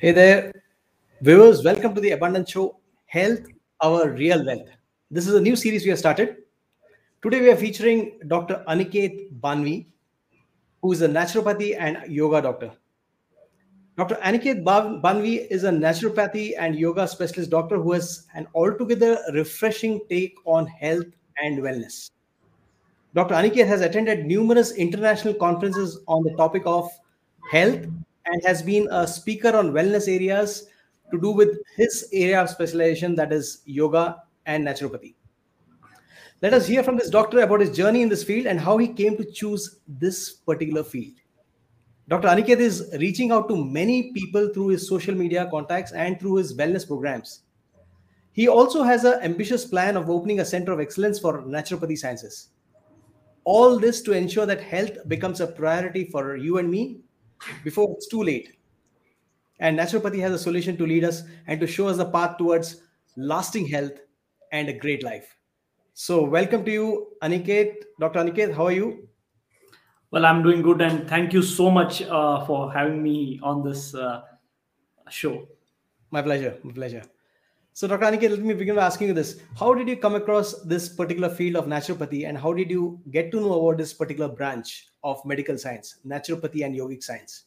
Hey 0.00 0.12
there, 0.12 0.52
viewers. 1.22 1.64
Welcome 1.64 1.92
to 1.96 2.00
the 2.00 2.12
Abundance 2.12 2.52
Show 2.52 2.78
Health, 3.06 3.40
Our 3.82 4.10
Real 4.10 4.46
Wealth. 4.46 4.68
This 5.10 5.26
is 5.26 5.34
a 5.34 5.40
new 5.40 5.56
series 5.56 5.82
we 5.82 5.90
have 5.90 5.98
started. 5.98 6.36
Today 7.20 7.40
we 7.40 7.50
are 7.50 7.56
featuring 7.56 8.20
Dr. 8.28 8.62
Aniket 8.68 9.32
Banvi, 9.40 9.86
who 10.82 10.92
is 10.92 11.02
a 11.02 11.08
naturopathy 11.08 11.76
and 11.76 11.98
yoga 12.06 12.40
doctor. 12.40 12.70
Dr. 13.96 14.14
Aniket 14.22 14.62
Banvi 14.62 15.48
is 15.50 15.64
a 15.64 15.70
naturopathy 15.70 16.52
and 16.56 16.76
yoga 16.76 17.08
specialist 17.08 17.50
doctor 17.50 17.76
who 17.76 17.90
has 17.90 18.28
an 18.36 18.46
altogether 18.54 19.18
refreshing 19.34 20.00
take 20.08 20.36
on 20.44 20.68
health 20.68 21.06
and 21.42 21.58
wellness. 21.58 22.12
Dr. 23.14 23.34
Aniket 23.34 23.66
has 23.66 23.80
attended 23.80 24.26
numerous 24.26 24.70
international 24.70 25.34
conferences 25.34 25.98
on 26.06 26.22
the 26.22 26.36
topic 26.36 26.62
of 26.66 26.88
health 27.50 27.84
and 28.30 28.42
has 28.44 28.62
been 28.62 28.88
a 28.90 29.06
speaker 29.06 29.56
on 29.56 29.72
wellness 29.72 30.08
areas 30.12 30.66
to 31.10 31.20
do 31.20 31.30
with 31.30 31.58
his 31.76 32.08
area 32.12 32.40
of 32.40 32.50
specialization, 32.50 33.14
that 33.14 33.32
is 33.32 33.62
yoga 33.64 34.22
and 34.46 34.66
naturopathy. 34.66 35.14
Let 36.40 36.54
us 36.54 36.66
hear 36.66 36.84
from 36.84 36.96
this 36.96 37.10
doctor 37.10 37.40
about 37.40 37.60
his 37.60 37.76
journey 37.76 38.02
in 38.02 38.08
this 38.08 38.22
field 38.22 38.46
and 38.46 38.60
how 38.60 38.78
he 38.78 38.88
came 38.88 39.16
to 39.16 39.24
choose 39.24 39.80
this 39.88 40.30
particular 40.30 40.84
field. 40.84 41.14
Dr. 42.06 42.28
Aniket 42.28 42.58
is 42.58 42.90
reaching 43.00 43.32
out 43.32 43.48
to 43.48 43.64
many 43.64 44.12
people 44.12 44.50
through 44.54 44.68
his 44.68 44.88
social 44.88 45.14
media 45.14 45.48
contacts 45.50 45.92
and 45.92 46.18
through 46.18 46.36
his 46.36 46.56
wellness 46.56 46.86
programs. 46.86 47.42
He 48.32 48.46
also 48.46 48.82
has 48.84 49.04
an 49.04 49.20
ambitious 49.22 49.64
plan 49.64 49.96
of 49.96 50.08
opening 50.08 50.40
a 50.40 50.44
center 50.44 50.72
of 50.72 50.80
excellence 50.80 51.18
for 51.18 51.42
naturopathy 51.42 51.98
sciences. 51.98 52.50
All 53.44 53.78
this 53.78 54.00
to 54.02 54.12
ensure 54.12 54.46
that 54.46 54.60
health 54.60 55.08
becomes 55.08 55.40
a 55.40 55.46
priority 55.48 56.04
for 56.04 56.36
you 56.36 56.58
and 56.58 56.70
me 56.70 57.00
before 57.64 57.94
it's 57.96 58.08
too 58.08 58.22
late. 58.22 58.54
And 59.60 59.78
naturopathy 59.78 60.20
has 60.20 60.32
a 60.32 60.38
solution 60.38 60.76
to 60.76 60.86
lead 60.86 61.04
us 61.04 61.22
and 61.46 61.60
to 61.60 61.66
show 61.66 61.88
us 61.88 61.96
the 61.96 62.06
path 62.06 62.38
towards 62.38 62.82
lasting 63.16 63.66
health 63.66 63.98
and 64.52 64.68
a 64.68 64.72
great 64.72 65.02
life. 65.02 65.36
So, 65.94 66.22
welcome 66.22 66.64
to 66.64 66.70
you, 66.70 67.08
Aniket. 67.22 67.74
Dr. 67.98 68.20
Aniket, 68.20 68.54
how 68.54 68.66
are 68.66 68.72
you? 68.72 69.08
Well, 70.12 70.24
I'm 70.24 70.42
doing 70.42 70.62
good, 70.62 70.80
and 70.80 71.08
thank 71.08 71.32
you 71.32 71.42
so 71.42 71.70
much 71.70 72.02
uh, 72.02 72.46
for 72.46 72.72
having 72.72 73.02
me 73.02 73.40
on 73.42 73.64
this 73.64 73.94
uh, 73.94 74.22
show. 75.10 75.48
My 76.12 76.22
pleasure. 76.22 76.56
My 76.62 76.72
pleasure. 76.72 77.02
So, 77.72 77.86
Dr. 77.88 78.06
Aniket, 78.06 78.30
let 78.30 78.40
me 78.40 78.54
begin 78.54 78.76
by 78.76 78.86
asking 78.86 79.08
you 79.08 79.14
this. 79.14 79.40
How 79.58 79.74
did 79.74 79.88
you 79.88 79.96
come 79.96 80.14
across 80.14 80.62
this 80.62 80.88
particular 80.88 81.28
field 81.28 81.56
of 81.56 81.66
naturopathy, 81.66 82.28
and 82.28 82.38
how 82.38 82.52
did 82.52 82.70
you 82.70 83.00
get 83.10 83.30
to 83.32 83.40
know 83.40 83.60
about 83.60 83.78
this 83.78 83.92
particular 83.92 84.28
branch 84.28 84.87
of 85.04 85.24
medical 85.24 85.56
science, 85.56 85.96
naturopathy 86.06 86.64
and 86.64 86.74
yogic 86.74 87.02
science? 87.02 87.44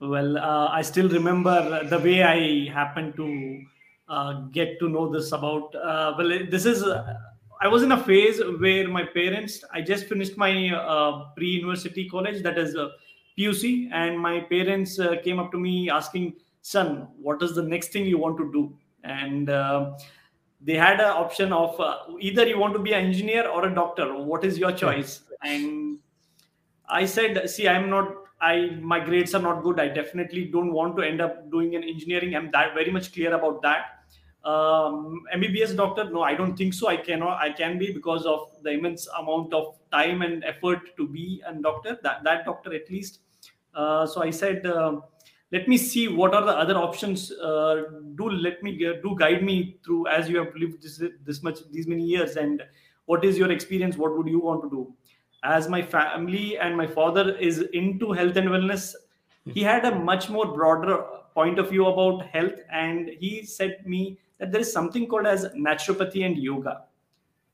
Well, 0.00 0.38
uh, 0.38 0.68
I 0.68 0.82
still 0.82 1.08
remember 1.08 1.84
the 1.84 1.98
way 1.98 2.22
I 2.22 2.72
happened 2.72 3.16
to 3.16 3.62
uh, 4.08 4.32
get 4.52 4.78
to 4.78 4.88
know 4.88 5.10
this 5.12 5.32
about. 5.32 5.74
Uh, 5.74 6.14
well, 6.16 6.28
this 6.50 6.66
is. 6.66 6.84
I 7.60 7.66
was 7.66 7.82
in 7.82 7.90
a 7.90 8.02
phase 8.04 8.40
where 8.60 8.88
my 8.88 9.02
parents. 9.04 9.64
I 9.72 9.80
just 9.80 10.06
finished 10.06 10.36
my 10.36 10.70
uh, 10.70 11.30
pre-university 11.36 12.08
college, 12.08 12.44
that 12.44 12.56
is 12.58 12.76
uh, 12.76 12.90
PUC, 13.36 13.90
and 13.92 14.18
my 14.18 14.40
parents 14.40 15.00
uh, 15.00 15.16
came 15.24 15.40
up 15.40 15.50
to 15.50 15.58
me 15.58 15.90
asking, 15.90 16.36
"Son, 16.62 17.08
what 17.20 17.42
is 17.42 17.56
the 17.56 17.62
next 17.62 17.88
thing 17.88 18.06
you 18.06 18.18
want 18.18 18.38
to 18.38 18.52
do?" 18.52 18.72
And 19.02 19.48
they 20.60 20.74
had 20.74 21.00
an 21.00 21.10
option 21.10 21.52
of 21.52 21.80
either 22.20 22.46
you 22.46 22.58
want 22.58 22.72
to 22.74 22.80
be 22.80 22.92
an 22.92 23.04
engineer 23.04 23.48
or 23.48 23.66
a 23.66 23.74
doctor. 23.74 24.14
What 24.14 24.44
is 24.44 24.58
your 24.58 24.72
choice? 24.72 25.22
And 25.42 25.98
I 26.88 27.04
said, 27.06 27.48
see, 27.50 27.68
I'm 27.68 27.90
not. 27.90 28.14
I 28.40 28.78
my 28.80 29.00
grades 29.00 29.34
are 29.34 29.42
not 29.42 29.62
good. 29.62 29.80
I 29.80 29.88
definitely 29.88 30.44
don't 30.46 30.72
want 30.72 30.96
to 30.96 31.02
end 31.02 31.20
up 31.20 31.50
doing 31.50 31.74
an 31.74 31.82
engineering. 31.82 32.36
I'm 32.36 32.50
that 32.52 32.74
very 32.74 32.90
much 32.90 33.12
clear 33.12 33.34
about 33.34 33.62
that. 33.62 33.98
Um, 34.44 35.24
MBBS 35.34 35.76
doctor, 35.76 36.04
no, 36.04 36.22
I 36.22 36.34
don't 36.34 36.56
think 36.56 36.72
so. 36.72 36.88
I 36.88 36.96
cannot. 36.96 37.40
I 37.40 37.50
can 37.52 37.78
be 37.78 37.92
because 37.92 38.24
of 38.26 38.50
the 38.62 38.70
immense 38.70 39.08
amount 39.18 39.52
of 39.52 39.74
time 39.90 40.22
and 40.22 40.44
effort 40.44 40.96
to 40.96 41.08
be 41.08 41.42
a 41.46 41.52
doctor. 41.54 41.98
That 42.02 42.22
that 42.24 42.44
doctor 42.44 42.72
at 42.74 42.88
least. 42.88 43.20
Uh, 43.74 44.06
so 44.06 44.22
I 44.22 44.30
said, 44.30 44.64
uh, 44.66 45.00
let 45.50 45.66
me 45.68 45.76
see 45.76 46.08
what 46.08 46.34
are 46.34 46.44
the 46.44 46.56
other 46.56 46.76
options. 46.76 47.32
Uh, 47.32 47.82
do 48.14 48.30
let 48.30 48.62
me 48.62 48.78
do 48.78 49.16
guide 49.18 49.42
me 49.42 49.78
through 49.84 50.06
as 50.06 50.28
you 50.28 50.38
have 50.38 50.54
lived 50.54 50.82
this 50.82 51.02
this 51.24 51.42
much 51.42 51.58
these 51.72 51.88
many 51.88 52.04
years 52.04 52.36
and 52.36 52.62
what 53.06 53.24
is 53.24 53.38
your 53.38 53.50
experience? 53.50 53.96
What 53.96 54.16
would 54.16 54.28
you 54.28 54.38
want 54.38 54.62
to 54.62 54.70
do? 54.70 54.94
As 55.42 55.68
my 55.68 55.82
family 55.82 56.58
and 56.58 56.76
my 56.76 56.86
father 56.86 57.36
is 57.36 57.60
into 57.72 58.12
health 58.12 58.36
and 58.36 58.48
wellness 58.48 58.94
he 59.44 59.62
had 59.62 59.84
a 59.84 59.94
much 59.94 60.28
more 60.28 60.46
broader 60.54 61.04
point 61.34 61.58
of 61.58 61.70
view 61.70 61.86
about 61.86 62.26
health 62.26 62.60
and 62.70 63.08
he 63.20 63.44
said 63.44 63.86
me 63.86 64.18
that 64.38 64.52
there 64.52 64.60
is 64.60 64.72
something 64.72 65.06
called 65.06 65.26
as 65.26 65.46
naturopathy 65.46 66.24
and 66.24 66.36
yoga. 66.38 66.84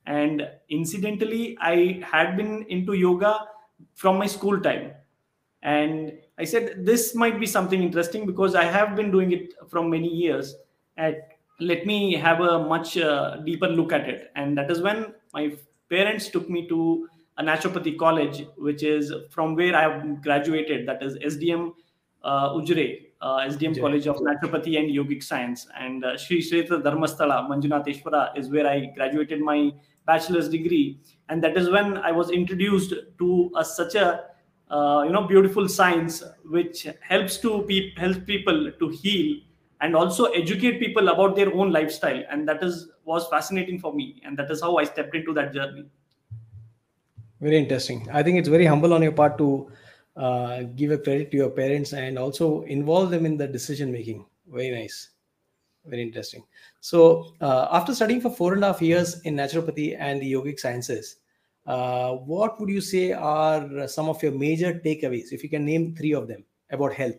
And 0.07 0.51
incidentally 0.69 1.57
i 1.61 2.03
had 2.13 2.37
been 2.37 2.65
into 2.69 2.93
yoga 2.95 3.49
from 3.95 4.19
my 4.19 4.27
school 4.27 4.61
time. 4.61 4.93
And 5.63 6.19
i 6.39 6.45
said 6.45 6.85
this 6.85 7.15
might 7.15 7.39
be 7.41 7.47
something 7.47 7.83
interesting 7.83 8.27
because 8.27 8.55
i 8.55 8.65
have 8.65 8.97
been 8.97 9.11
doing 9.11 9.33
it 9.33 9.55
from 9.69 9.91
many 9.91 10.09
years. 10.09 10.55
And 10.97 11.17
let 11.61 11.87
me 11.87 12.15
have 12.15 12.41
a 12.41 12.59
much 12.65 12.97
uh, 12.99 13.37
deeper 13.45 13.69
look 13.69 13.93
at 13.93 14.09
it. 14.09 14.31
And 14.37 14.59
that 14.59 14.71
is 14.71 14.83
when 14.83 15.15
my 15.33 15.57
parents 15.89 16.29
took 16.29 16.51
me 16.51 16.69
to 16.69 17.09
a 17.37 17.43
naturopathy 17.43 17.97
college, 17.99 18.47
which 18.57 18.83
is 18.83 19.13
from 19.31 19.55
where 19.55 19.75
I 19.75 19.83
have 19.83 20.23
graduated. 20.23 20.87
That 20.89 21.03
is 21.03 21.17
SDM 21.19 21.73
uh, 22.23 22.51
Ujire, 22.55 23.07
uh, 23.21 23.39
SDM 23.39 23.75
College 23.75 24.07
of 24.07 24.17
Naturopathy 24.17 24.79
and 24.79 24.89
Yogic 24.91 25.23
Science. 25.23 25.67
And 25.79 26.05
uh, 26.05 26.17
Sri 26.17 26.41
Kshetra 26.41 26.83
Dharmasthala 26.83 27.49
Manjunatheshwara 27.49 28.37
is 28.39 28.49
where 28.51 28.67
I 28.67 28.87
graduated 28.95 29.41
my 29.41 29.73
bachelor's 30.07 30.49
degree. 30.49 31.01
And 31.29 31.43
that 31.43 31.57
is 31.57 31.69
when 31.71 31.97
I 31.99 32.13
was 32.13 32.31
introduced 32.31 32.95
to 33.19 33.51
a, 33.57 33.65
such 33.65 33.95
a 33.95 34.27
uh, 34.71 35.03
you 35.05 35.13
know 35.13 35.27
beautiful 35.27 35.69
science 35.69 36.23
which 36.47 36.87
helps 37.01 37.39
to 37.39 37.63
pe- 37.69 37.95
help 37.97 38.25
people 38.27 38.73
to 38.79 38.89
heal 38.89 39.41
and 39.81 39.95
also 39.95 40.27
educate 40.27 40.79
people 40.81 41.09
about 41.09 41.37
their 41.37 41.53
own 41.55 41.71
lifestyle 41.71 42.23
and 42.31 42.49
that 42.49 42.63
is 42.63 42.89
was 43.05 43.27
fascinating 43.29 43.79
for 43.79 43.93
me 43.95 44.23
and 44.25 44.39
that 44.39 44.51
is 44.51 44.63
how 44.63 44.77
i 44.79 44.85
stepped 44.85 45.15
into 45.15 45.35
that 45.35 45.53
journey 45.53 45.85
very 47.41 47.59
interesting. 47.59 48.09
I 48.13 48.23
think 48.23 48.39
it's 48.39 48.49
very 48.49 48.67
humble 48.67 48.95
on 48.95 49.03
your 49.03 49.13
part 49.13 49.39
to 49.39 49.71
uh, 50.17 50.63
give 50.77 50.93
a 50.93 50.99
credit 50.99 51.31
to 51.33 51.37
your 51.37 51.51
parents 51.51 51.93
and 51.93 52.19
also 52.19 52.63
involve 52.63 53.11
them 53.11 53.27
in 53.27 53.37
the 53.37 53.47
decision 53.47 53.91
making. 53.91 54.25
Very 54.47 54.71
nice. 54.71 55.11
Very 55.87 56.03
interesting. 56.03 56.45
So, 56.81 57.35
uh, 57.41 57.69
after 57.71 57.95
studying 57.95 58.21
for 58.21 58.31
four 58.31 58.55
and 58.55 58.65
a 58.65 58.69
half 58.69 58.81
years 58.81 59.21
in 59.23 59.37
naturopathy 59.37 59.97
and 59.99 60.21
the 60.21 60.33
yogic 60.33 60.59
sciences, 60.59 61.17
uh, 61.67 62.13
what 62.13 62.59
would 62.61 62.71
you 62.71 62.81
say 62.81 63.13
are 63.13 63.87
some 63.89 64.09
of 64.09 64.23
your 64.23 64.33
major 64.33 64.75
takeaways, 64.85 65.33
if 65.33 65.43
you 65.43 65.51
can 65.51 65.65
name 65.65 65.95
three 65.95 66.13
of 66.13 66.29
them, 66.29 66.45
about 66.71 66.93
health? 66.93 67.17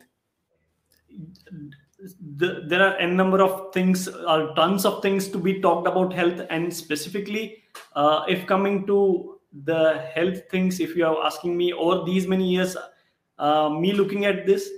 The, 2.37 2.63
there 2.67 2.81
are 2.81 2.95
a 2.97 3.07
number 3.07 3.41
of 3.41 3.73
things, 3.73 4.07
or 4.07 4.53
tons 4.55 4.85
of 4.85 5.01
things 5.01 5.27
to 5.29 5.37
be 5.37 5.61
talked 5.61 5.87
about 5.87 6.13
health, 6.13 6.41
and 6.49 6.73
specifically, 6.73 7.63
uh, 7.95 8.23
if 8.27 8.45
coming 8.47 8.85
to 8.87 9.34
the 9.63 10.09
health 10.13 10.49
things 10.49 10.79
if 10.79 10.95
you 10.95 11.05
are 11.05 11.25
asking 11.25 11.55
me 11.55 11.71
over 11.73 12.03
these 12.03 12.27
many 12.27 12.49
years 12.49 12.75
uh, 13.39 13.69
me 13.69 13.93
looking 13.93 14.25
at 14.25 14.45
this 14.45 14.69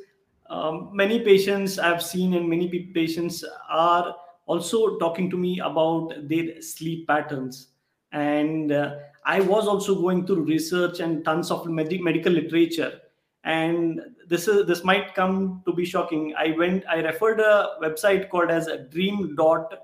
um, 0.49 0.89
many 0.93 1.19
patients 1.19 1.79
i've 1.79 2.03
seen 2.03 2.35
and 2.35 2.47
many 2.47 2.67
patients 2.93 3.43
are 3.69 4.15
also 4.47 4.97
talking 4.97 5.29
to 5.29 5.37
me 5.37 5.59
about 5.59 6.13
their 6.27 6.61
sleep 6.61 7.07
patterns. 7.07 7.67
And 8.11 8.71
uh, 8.71 8.95
i 9.25 9.41
was 9.41 9.67
also 9.67 9.93
going 10.01 10.25
through 10.25 10.43
research 10.43 11.01
and 11.01 11.23
tons 11.23 11.51
of 11.51 11.67
med- 11.67 12.01
medical 12.01 12.31
literature. 12.31 13.01
And 13.43 14.01
this 14.27 14.47
is 14.47 14.65
this 14.65 14.83
might 14.83 15.13
come 15.13 15.61
to 15.65 15.73
be 15.73 15.85
shocking. 15.85 16.33
I 16.37 16.51
went 16.57 16.85
i 16.89 16.99
referred 16.99 17.39
a 17.41 17.75
website 17.81 18.29
called 18.29 18.49
as 18.49 18.69
dream.co.uk 18.89 19.77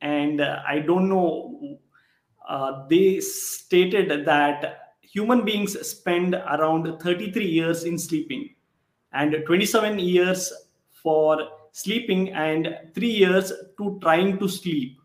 and 0.00 0.40
uh, 0.40 0.62
i 0.66 0.78
don't 0.80 1.08
know 1.08 1.78
uh, 2.48 2.86
they 2.88 3.20
stated 3.20 4.24
that 4.26 4.94
human 5.00 5.44
beings 5.44 5.78
spend 5.86 6.34
around 6.34 7.00
33 7.00 7.44
years 7.44 7.84
in 7.84 7.98
sleeping 7.98 8.54
and 9.12 9.36
27 9.46 9.98
years 9.98 10.52
for 10.90 11.48
sleeping 11.72 12.30
and 12.32 12.76
3 12.94 13.06
years 13.06 13.52
to 13.78 13.98
trying 14.00 14.38
to 14.38 14.48
sleep 14.48 14.98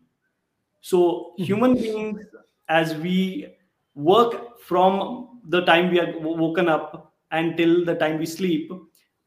so 0.80 1.34
hmm. 1.36 1.42
human 1.42 1.74
beings 1.74 2.20
as 2.68 2.94
we 2.96 3.46
work 3.94 4.60
from 4.60 5.40
the 5.48 5.64
time 5.64 5.90
we 5.90 6.00
are 6.00 6.18
woken 6.18 6.68
up 6.68 7.14
until 7.32 7.84
the 7.84 7.94
time 7.94 8.18
we 8.18 8.26
sleep 8.26 8.70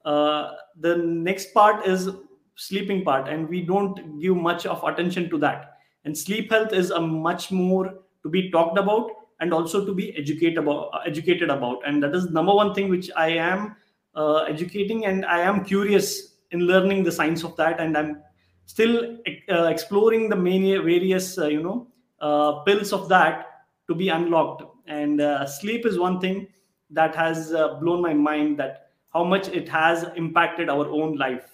uh, 0.06 0.52
the 0.80 0.98
next 0.98 1.54
part 1.54 1.86
is 1.86 2.10
sleeping 2.56 3.04
part 3.04 3.28
and 3.28 3.48
we 3.50 3.62
don't 3.62 4.19
give 4.19 4.36
much 4.36 4.66
of 4.66 4.84
attention 4.84 5.30
to 5.30 5.38
that 5.38 5.70
and 6.06 6.18
sleep 6.18 6.51
health 6.51 6.74
is 6.74 6.92
a 6.92 7.00
much 7.00 7.51
more 7.51 7.94
to 8.24 8.30
be 8.30 8.50
talked 8.51 8.77
about 8.77 9.12
and 9.39 9.53
also 9.53 9.86
to 9.86 9.94
be 9.94 10.15
educated 10.15 10.57
about 10.59 10.89
educated 11.06 11.50
about. 11.50 11.80
And 11.86 12.01
that 12.03 12.15
is 12.15 12.30
number 12.30 12.53
one 12.53 12.74
thing 12.74 12.89
which 12.89 13.09
i 13.15 13.30
am 13.30 13.75
uh, 14.15 14.44
educating 14.44 15.06
and 15.06 15.25
i 15.25 15.39
am 15.39 15.63
curious 15.65 16.36
in 16.51 16.62
learning 16.62 17.03
the 17.03 17.12
science 17.12 17.44
of 17.44 17.56
that. 17.57 17.80
And 17.80 17.98
i'm 17.98 18.21
still 18.65 19.18
uh, 19.50 19.65
exploring 19.65 20.30
the 20.30 20.36
many 20.36 20.77
various 20.77 21.38
uh, 21.38 21.48
you 21.48 21.62
know 21.62 21.88
uh, 22.19 22.63
pills 22.63 22.94
of 22.94 23.09
that 23.09 23.48
to 23.88 23.95
be 23.95 24.09
unlocked. 24.09 24.63
And 24.88 25.21
uh, 25.21 25.45
sleep 25.48 25.86
is 25.86 25.98
one 25.98 26.19
thing 26.19 26.48
that 26.92 27.15
has 27.15 27.53
uh, 27.53 27.75
blown 27.75 28.01
my 28.01 28.13
mind 28.13 28.59
that 28.59 28.89
how 29.13 29.24
much 29.24 29.48
it 29.50 29.68
has 29.69 30.06
impacted 30.15 30.69
our 30.69 30.88
own 30.88 31.18
life. 31.18 31.48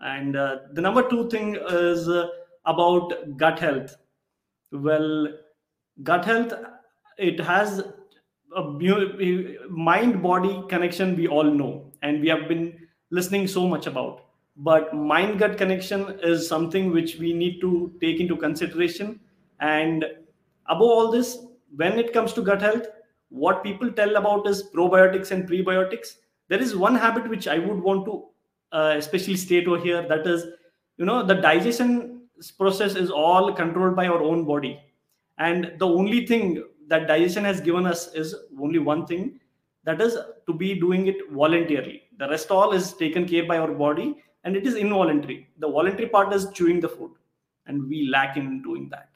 And 0.00 0.34
the 0.34 0.80
number 0.80 1.08
two 1.08 1.28
thing 1.30 1.56
is 1.70 2.06
about 2.66 3.12
gut 3.36 3.58
health. 3.58 3.96
Well 4.72 5.28
gut 6.02 6.24
health 6.24 6.52
it 7.18 7.40
has 7.40 7.82
a 8.54 8.62
mind 9.68 10.22
body 10.22 10.62
connection 10.68 11.16
we 11.16 11.26
all 11.28 11.44
know 11.44 11.92
and 12.02 12.20
we 12.20 12.28
have 12.28 12.48
been 12.48 12.86
listening 13.10 13.46
so 13.46 13.66
much 13.68 13.86
about. 13.86 14.22
But 14.56 14.94
mind 14.94 15.38
gut 15.38 15.58
connection 15.58 16.18
is 16.22 16.48
something 16.48 16.90
which 16.92 17.16
we 17.16 17.32
need 17.32 17.60
to 17.60 17.92
take 18.00 18.20
into 18.20 18.36
consideration. 18.36 19.20
And 19.60 20.04
above 20.66 20.88
all 20.88 21.10
this 21.10 21.38
when 21.74 21.98
it 21.98 22.12
comes 22.12 22.32
to 22.34 22.42
gut 22.42 22.62
health 22.62 22.86
what 23.28 23.62
people 23.64 23.90
tell 23.92 24.16
about 24.16 24.46
is 24.46 24.62
probiotics 24.74 25.30
and 25.32 25.48
prebiotics. 25.48 26.08
There 26.48 26.62
is 26.62 26.76
one 26.76 26.94
habit 26.94 27.28
which 27.28 27.48
i 27.48 27.58
would 27.58 27.80
want 27.82 28.04
to 28.06 28.26
uh, 28.72 28.94
especially 28.96 29.36
state 29.36 29.66
over 29.66 29.82
here 29.82 30.06
that 30.08 30.26
is 30.26 30.44
you 30.96 31.04
know 31.04 31.24
the 31.24 31.34
digestion 31.34 32.15
process 32.58 32.94
is 32.94 33.10
all 33.10 33.52
controlled 33.52 33.96
by 33.96 34.06
our 34.06 34.22
own 34.22 34.44
body. 34.44 34.80
And 35.38 35.72
the 35.78 35.86
only 35.86 36.26
thing 36.26 36.64
that 36.88 37.08
digestion 37.08 37.44
has 37.44 37.60
given 37.60 37.86
us 37.86 38.12
is 38.14 38.34
only 38.60 38.78
one 38.78 39.06
thing 39.06 39.40
that 39.84 40.00
is 40.00 40.18
to 40.46 40.52
be 40.52 40.78
doing 40.78 41.06
it 41.06 41.16
voluntarily. 41.30 42.02
The 42.18 42.28
rest 42.28 42.50
all 42.50 42.72
is 42.72 42.92
taken 42.94 43.26
care 43.26 43.46
by 43.46 43.58
our 43.58 43.72
body 43.72 44.16
and 44.44 44.56
it 44.56 44.66
is 44.66 44.74
involuntary. 44.74 45.48
The 45.58 45.68
voluntary 45.68 46.08
part 46.08 46.32
is 46.32 46.48
chewing 46.52 46.80
the 46.80 46.88
food 46.88 47.12
and 47.66 47.88
we 47.88 48.08
lack 48.08 48.36
in 48.36 48.62
doing 48.62 48.88
that. 48.90 49.08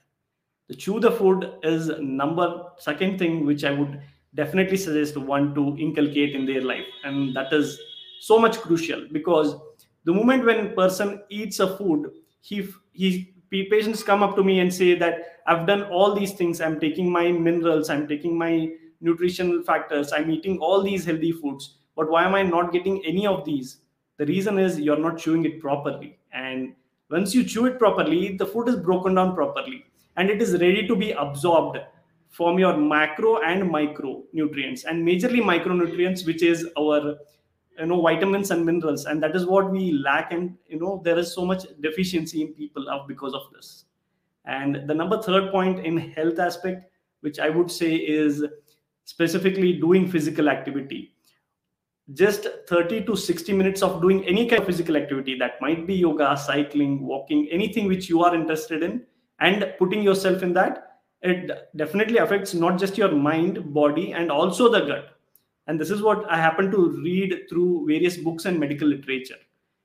The 0.69 0.77
chew 0.77 1.01
the 1.01 1.11
food 1.11 1.53
is 1.65 1.91
number 1.99 2.65
second 2.79 3.19
thing 3.19 3.45
which 3.45 3.65
i 3.65 3.73
would 3.73 4.01
definitely 4.37 4.77
suggest 4.77 5.17
one 5.17 5.53
to 5.57 5.77
inculcate 5.79 6.37
in 6.37 6.47
their 6.47 6.61
life 6.61 6.87
and 7.03 7.35
that 7.35 7.53
is 7.53 7.77
so 8.21 8.39
much 8.39 8.59
crucial 8.59 9.05
because 9.11 9.57
the 10.05 10.13
moment 10.13 10.45
when 10.45 10.73
person 10.77 11.23
eats 11.29 11.59
a 11.59 11.77
food 11.77 12.13
he 12.41 12.69
he 13.01 13.65
patients 13.71 14.03
come 14.03 14.23
up 14.23 14.37
to 14.37 14.45
me 14.45 14.61
and 14.61 14.73
say 14.73 14.95
that 14.95 15.43
i've 15.47 15.67
done 15.67 15.83
all 15.85 16.15
these 16.15 16.33
things. 16.33 16.61
I'm 16.61 16.79
taking 16.81 17.11
my 17.11 17.33
minerals. 17.33 17.91
I'm 17.91 18.07
taking 18.07 18.39
my 18.39 18.73
nutritional 19.01 19.63
factors. 19.63 20.13
I'm 20.13 20.31
eating 20.31 20.59
all 20.59 20.83
these 20.83 21.05
healthy 21.05 21.33
foods. 21.33 21.77
But 21.97 22.11
why 22.11 22.25
am 22.25 22.35
i 22.35 22.43
not 22.43 22.73
getting 22.73 23.05
any 23.05 23.27
of 23.27 23.45
these? 23.45 23.79
The 24.19 24.27
reason 24.27 24.59
is 24.59 24.79
you're 24.79 24.99
not 24.99 25.19
chewing 25.19 25.45
it 25.45 25.61
properly. 25.61 26.19
And 26.33 26.75
once 27.11 27.35
you 27.35 27.45
chew 27.45 27.67
it 27.67 27.79
properly 27.79 28.37
the 28.37 28.47
food 28.47 28.69
is 28.69 28.77
broken 28.77 29.15
down 29.15 29.35
properly. 29.35 29.85
And 30.17 30.31
it 30.31 30.43
is 30.43 30.53
ready 30.53 30.87
to 30.87 30.97
be 30.97 31.11
absorbed 31.13 31.79
from 32.29 32.59
your 32.59 32.77
macro 32.77 33.39
and 33.43 33.69
micro 33.69 34.23
nutrients 34.33 34.85
and 34.85 35.07
majorly 35.07 35.43
micronutrients 35.43 36.25
which 36.25 36.43
is 36.43 36.67
our 36.79 37.17
you 37.81 37.87
know 37.87 38.01
vitamins 38.01 38.51
and 38.51 38.65
minerals. 38.65 39.07
And 39.07 39.23
that 39.23 39.35
is 39.35 39.47
what 39.47 39.71
we 39.71 39.93
lack 39.93 40.33
and 40.33 40.57
you 40.69 40.79
know 40.79 41.01
there 41.05 41.19
is 41.19 41.35
so 41.35 41.45
much 41.45 41.65
deficiency 41.81 42.43
in 42.43 42.55
people 42.55 42.87
because 43.09 43.35
of 43.35 43.43
this. 43.53 43.85
And 44.45 44.89
the 44.89 44.95
number 44.95 45.21
third 45.23 45.51
point 45.51 45.85
in 45.85 45.97
health 45.97 46.39
aspect 46.39 46.87
which 47.21 47.39
i 47.39 47.51
would 47.51 47.71
say 47.71 47.95
is 47.95 48.45
specifically 49.05 49.73
doing 49.75 50.11
physical 50.11 50.49
activity. 50.49 51.15
Just 52.15 52.47
30 52.69 53.05
to 53.05 53.17
60 53.17 53.53
minutes 53.53 53.83
of 53.83 54.01
doing 54.03 54.25
any 54.27 54.49
kind 54.49 54.61
of 54.61 54.67
physical 54.67 54.97
activity 54.97 55.39
that 55.39 55.61
might 55.61 55.87
be 55.87 55.95
yoga 55.95 56.37
cycling 56.37 57.07
walking 57.07 57.49
anything 57.53 57.87
which 57.87 58.09
you 58.09 58.25
are 58.25 58.35
interested 58.35 58.83
in 58.83 59.03
and 59.39 59.75
putting 59.79 60.03
yourself 60.03 60.43
in 60.43 60.53
that 60.55 60.87
it 61.23 61.51
definitely 61.77 62.19
affects 62.19 62.53
not 62.53 62.79
just 62.79 62.99
your 62.99 63.13
mind 63.13 63.73
body 63.73 64.13
and 64.13 64.31
also 64.31 64.69
the 64.69 64.81
gut 64.81 65.20
and 65.71 65.81
this 65.81 65.91
is 65.95 66.03
what 66.03 66.29
i 66.29 66.37
happen 66.37 66.69
to 66.71 66.79
read 67.03 67.33
through 67.49 67.87
various 67.87 68.17
books 68.17 68.45
and 68.45 68.59
medical 68.59 68.89
literature. 68.89 69.37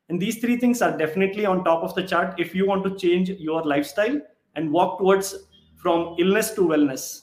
And 0.09 0.19
these 0.19 0.37
three 0.39 0.57
things 0.57 0.81
are 0.81 0.97
definitely 0.97 1.45
on 1.45 1.63
top 1.63 1.83
of 1.83 1.93
the 1.93 2.01
chart 2.01 2.39
if 2.39 2.55
you 2.55 2.65
want 2.67 2.83
to 2.85 2.95
change 2.95 3.29
your 3.29 3.63
lifestyle 3.63 4.19
and 4.55 4.71
walk 4.71 4.97
towards 4.97 5.35
from 5.75 6.15
illness 6.17 6.51
to 6.55 6.61
wellness. 6.61 7.21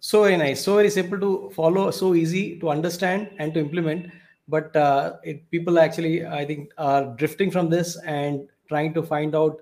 So 0.00 0.24
very 0.24 0.36
nice. 0.38 0.64
So 0.64 0.76
very 0.76 0.90
simple 0.90 1.20
to 1.20 1.50
follow 1.54 1.90
so 1.92 2.14
easy 2.14 2.58
to 2.60 2.70
understand 2.70 3.30
and 3.38 3.54
to 3.54 3.60
implement. 3.60 4.10
But 4.48 4.74
uh, 4.74 5.18
it, 5.22 5.48
people 5.52 5.78
actually 5.78 6.26
i 6.26 6.44
think 6.44 6.70
are 6.78 7.14
drifting 7.16 7.50
from 7.50 7.68
this 7.68 7.96
and 8.04 8.48
trying 8.68 8.94
to 8.94 9.02
find 9.02 9.36
out 9.36 9.60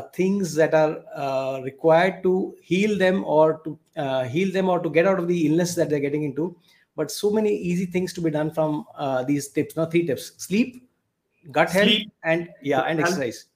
things 0.00 0.54
that 0.54 0.74
are 0.74 1.02
uh, 1.14 1.60
required 1.62 2.22
to 2.22 2.54
heal 2.62 2.96
them 2.96 3.24
or 3.24 3.60
to 3.64 3.78
uh, 3.96 4.24
heal 4.24 4.50
them 4.52 4.68
or 4.68 4.80
to 4.80 4.88
get 4.88 5.06
out 5.06 5.18
of 5.18 5.28
the 5.28 5.46
illness 5.46 5.74
that 5.74 5.90
they're 5.90 6.00
getting 6.00 6.22
into. 6.22 6.56
But 6.96 7.10
so 7.10 7.30
many 7.30 7.54
easy 7.54 7.86
things 7.86 8.12
to 8.14 8.20
be 8.20 8.30
done 8.30 8.50
from 8.50 8.86
uh, 8.96 9.24
these 9.24 9.48
tips. 9.48 9.76
Now 9.76 9.86
three 9.86 10.06
tips. 10.06 10.32
Sleep 10.38 10.88
gut 11.50 11.70
health 11.70 11.86
sleep, 11.86 12.12
and 12.24 12.48
yeah 12.62 12.80
and 12.82 13.00
exercise. 13.00 13.46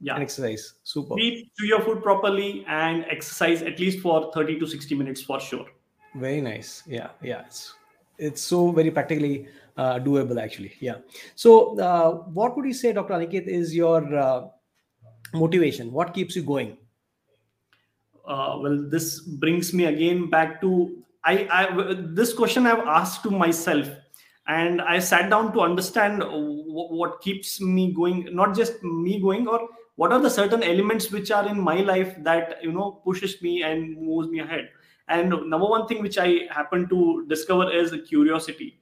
yeah. 0.00 0.14
And 0.14 0.22
exercise. 0.22 0.74
Super. 0.82 1.14
Sleep 1.14 1.50
chew 1.58 1.66
your 1.66 1.80
food 1.80 2.02
properly 2.02 2.64
and 2.68 3.04
exercise 3.10 3.62
at 3.62 3.78
least 3.78 4.00
for 4.00 4.30
30 4.34 4.58
to 4.58 4.66
60 4.66 4.94
minutes 4.94 5.22
for 5.22 5.40
sure. 5.40 5.66
Very 6.14 6.40
nice. 6.40 6.82
Yeah 6.86 7.10
yeah. 7.22 7.42
It's, 7.46 7.74
it's 8.18 8.42
so 8.42 8.70
very 8.70 8.90
practically 8.90 9.48
uh, 9.76 9.98
doable 9.98 10.40
actually. 10.40 10.74
Yeah. 10.80 10.96
So 11.34 11.78
uh, 11.78 12.10
what 12.38 12.56
would 12.56 12.66
you 12.66 12.74
say 12.74 12.92
dr 12.92 13.12
aniket 13.12 13.46
is 13.46 13.74
your 13.74 14.14
uh, 14.14 14.48
motivation? 15.34 15.92
What 15.92 16.14
keeps 16.14 16.36
you 16.36 16.42
going? 16.42 16.78
Uh, 18.24 18.56
well 18.62 18.78
this 18.88 19.20
brings 19.20 19.74
me 19.74 19.84
again 19.86 20.30
back 20.30 20.60
to 20.60 20.96
I, 21.24 21.48
I 21.50 21.94
this 22.18 22.32
question 22.32 22.66
i've 22.66 22.86
asked 22.86 23.24
to 23.24 23.30
myself 23.32 23.88
and 24.46 24.80
i 24.80 25.00
sat 25.00 25.28
down 25.28 25.52
to 25.54 25.60
understand 25.60 26.20
w- 26.20 26.62
what 27.00 27.20
keeps 27.20 27.60
me 27.60 27.92
going 27.92 28.28
not 28.32 28.54
just 28.54 28.80
me 28.84 29.20
going 29.20 29.48
or 29.48 29.68
what 29.96 30.12
are 30.12 30.20
the 30.20 30.30
certain 30.30 30.62
elements 30.62 31.10
which 31.10 31.32
are 31.32 31.48
in 31.48 31.60
my 31.60 31.80
life 31.80 32.14
that 32.22 32.62
you 32.62 32.70
know 32.70 32.92
pushes 33.04 33.42
me 33.42 33.62
and 33.62 33.96
moves 34.00 34.28
me 34.28 34.38
ahead. 34.38 34.70
And 35.08 35.28
number 35.30 35.66
one 35.66 35.86
thing 35.86 36.00
which 36.00 36.16
i 36.16 36.46
happen 36.50 36.88
to 36.88 37.26
discover 37.28 37.70
is 37.70 37.92
curiosity. 38.08 38.80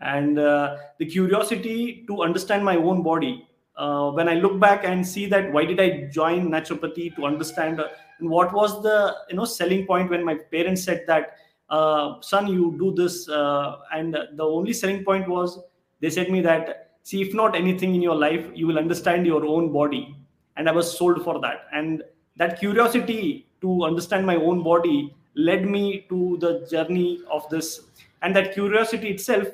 And 0.00 0.38
uh, 0.38 0.76
the 0.98 1.06
curiosity 1.06 2.04
to 2.08 2.22
understand 2.22 2.64
my 2.64 2.76
own 2.76 3.02
body 3.02 3.47
uh, 3.78 4.10
when 4.10 4.28
I 4.28 4.34
look 4.34 4.58
back 4.60 4.84
and 4.84 5.06
see 5.06 5.26
that 5.26 5.52
why 5.52 5.64
did 5.64 5.80
I 5.80 6.08
join 6.12 6.50
naturopathy 6.50 7.14
to 7.16 7.24
understand 7.24 7.80
uh, 7.80 7.88
what 8.20 8.52
was 8.52 8.82
the 8.82 9.16
you 9.30 9.36
know 9.36 9.44
selling 9.44 9.86
point 9.86 10.10
when 10.10 10.24
my 10.24 10.34
parents 10.34 10.82
said 10.82 11.04
that 11.06 11.36
uh, 11.70 12.20
son 12.20 12.48
you 12.48 12.76
do 12.78 12.94
this 12.94 13.28
uh, 13.28 13.76
and 13.92 14.14
the 14.14 14.44
only 14.44 14.72
selling 14.72 15.04
point 15.04 15.28
was 15.28 15.58
they 16.00 16.10
said 16.10 16.30
me 16.30 16.40
that 16.42 16.90
see 17.02 17.22
if 17.22 17.32
not 17.34 17.56
anything 17.56 17.94
in 17.94 18.02
your 18.02 18.16
life 18.16 18.46
you 18.54 18.66
will 18.66 18.78
understand 18.78 19.26
your 19.26 19.44
own 19.46 19.72
body 19.72 20.14
and 20.58 20.68
I 20.68 20.72
was 20.72 20.98
sold 20.98 21.24
for 21.24 21.40
that. 21.40 21.66
And 21.72 22.02
that 22.36 22.58
curiosity 22.58 23.46
to 23.60 23.84
understand 23.84 24.26
my 24.26 24.36
own 24.36 24.62
body 24.62 25.14
led 25.34 25.64
me 25.66 26.04
to 26.08 26.36
the 26.40 26.66
journey 26.70 27.20
of 27.30 27.48
this. 27.48 27.82
And 28.22 28.34
that 28.34 28.52
curiosity 28.52 29.10
itself 29.10 29.46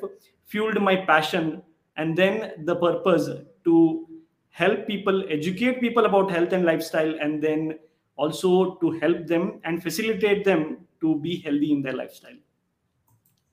fueled 0.47 0.81
my 0.81 0.97
passion 0.97 1.63
and 1.97 2.17
then 2.17 2.65
the 2.65 2.77
purpose 2.77 3.29
to 3.65 4.09
help 4.55 4.87
people 4.87 5.25
educate 5.29 5.81
people 5.81 6.05
about 6.07 6.31
health 6.31 6.53
and 6.53 6.65
lifestyle 6.65 7.13
and 7.21 7.43
then 7.43 7.77
also 8.15 8.77
to 8.77 8.93
help 9.01 9.27
them 9.27 9.61
and 9.65 9.83
facilitate 9.83 10.45
them 10.45 10.87
to 11.01 11.17
be 11.21 11.39
healthy 11.39 11.73
in 11.73 11.83
their 11.83 11.93
lifestyle. 11.93 12.37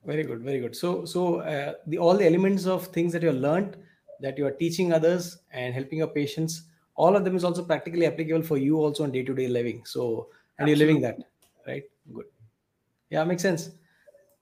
Very 0.05 0.23
good 0.23 0.41
very 0.41 0.59
good. 0.59 0.75
So 0.75 1.05
so 1.05 1.39
uh, 1.39 1.73
the 1.87 1.97
all 1.97 2.15
the 2.15 2.27
elements 2.27 2.67
of 2.67 2.85
things 2.97 3.13
that 3.13 3.23
you 3.23 3.31
learned 3.31 3.77
that 4.19 4.37
you 4.37 4.45
are 4.45 4.51
teaching 4.51 4.93
others 4.93 5.39
and 5.51 5.73
helping 5.73 5.97
your 5.97 6.13
patients 6.19 6.63
all 6.95 7.15
of 7.15 7.25
them 7.25 7.35
is 7.35 7.43
also 7.43 7.63
practically 7.63 8.05
applicable 8.05 8.43
for 8.43 8.57
you 8.57 8.77
also 8.77 9.03
on 9.03 9.11
day-to-day 9.11 9.47
living. 9.47 9.83
So 9.85 10.27
and 10.59 10.69
absolutely. 10.69 10.69
you're 10.69 10.87
living 10.87 11.01
that 11.01 11.17
right? 11.65 11.83
Good. 12.13 12.25
Yeah 13.09 13.23
makes 13.23 13.41
sense. 13.41 13.71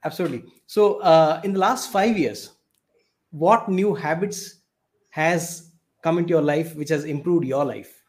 Absolutely. 0.04 0.44
So 0.66 1.00
uh, 1.00 1.40
in 1.46 1.54
the 1.54 1.60
last 1.60 1.90
five 1.90 2.18
years 2.18 2.52
what 3.32 3.70
new 3.70 3.96
habits 3.96 4.56
has 5.12 5.69
come 6.02 6.18
into 6.18 6.30
your 6.30 6.42
life 6.42 6.76
which 6.76 6.90
has 6.90 7.06
improved 7.06 7.46
your 7.46 7.66
life? 7.66 8.04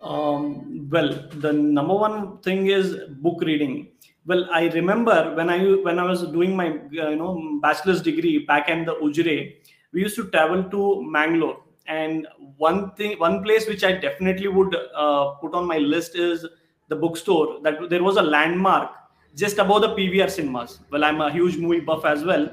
Um, 0.00 0.88
well, 0.90 1.28
the 1.32 1.52
number 1.52 1.94
one 1.94 2.38
thing 2.38 2.66
is 2.66 2.96
book 3.22 3.40
reading. 3.40 3.88
Well, 4.26 4.48
I 4.52 4.68
remember 4.68 5.34
when 5.34 5.48
I 5.50 5.58
when 5.86 5.98
I 5.98 6.04
was 6.04 6.22
doing 6.28 6.54
my 6.56 6.68
uh, 6.70 7.08
you 7.10 7.16
know 7.16 7.58
bachelor's 7.62 8.02
degree 8.02 8.38
back 8.38 8.68
in 8.68 8.84
the 8.84 8.94
Ujire, 8.96 9.54
we 9.92 10.00
used 10.00 10.16
to 10.16 10.28
travel 10.30 10.64
to 10.64 11.02
Mangalore, 11.02 11.62
and 11.86 12.26
one 12.56 12.90
thing, 12.92 13.18
one 13.18 13.42
place 13.42 13.66
which 13.66 13.84
I 13.84 13.92
definitely 13.92 14.48
would 14.48 14.76
uh, 14.94 15.32
put 15.40 15.54
on 15.54 15.66
my 15.66 15.78
list 15.78 16.16
is 16.16 16.46
the 16.88 16.96
bookstore 16.96 17.60
that 17.62 17.88
there 17.90 18.02
was 18.02 18.16
a 18.16 18.22
landmark 18.22 18.90
just 19.34 19.58
above 19.58 19.82
the 19.82 19.94
PVR 19.94 20.30
cinemas. 20.30 20.80
Well, 20.90 21.04
I'm 21.04 21.20
a 21.20 21.32
huge 21.32 21.56
movie 21.56 21.80
buff 21.80 22.04
as 22.04 22.24
well. 22.24 22.50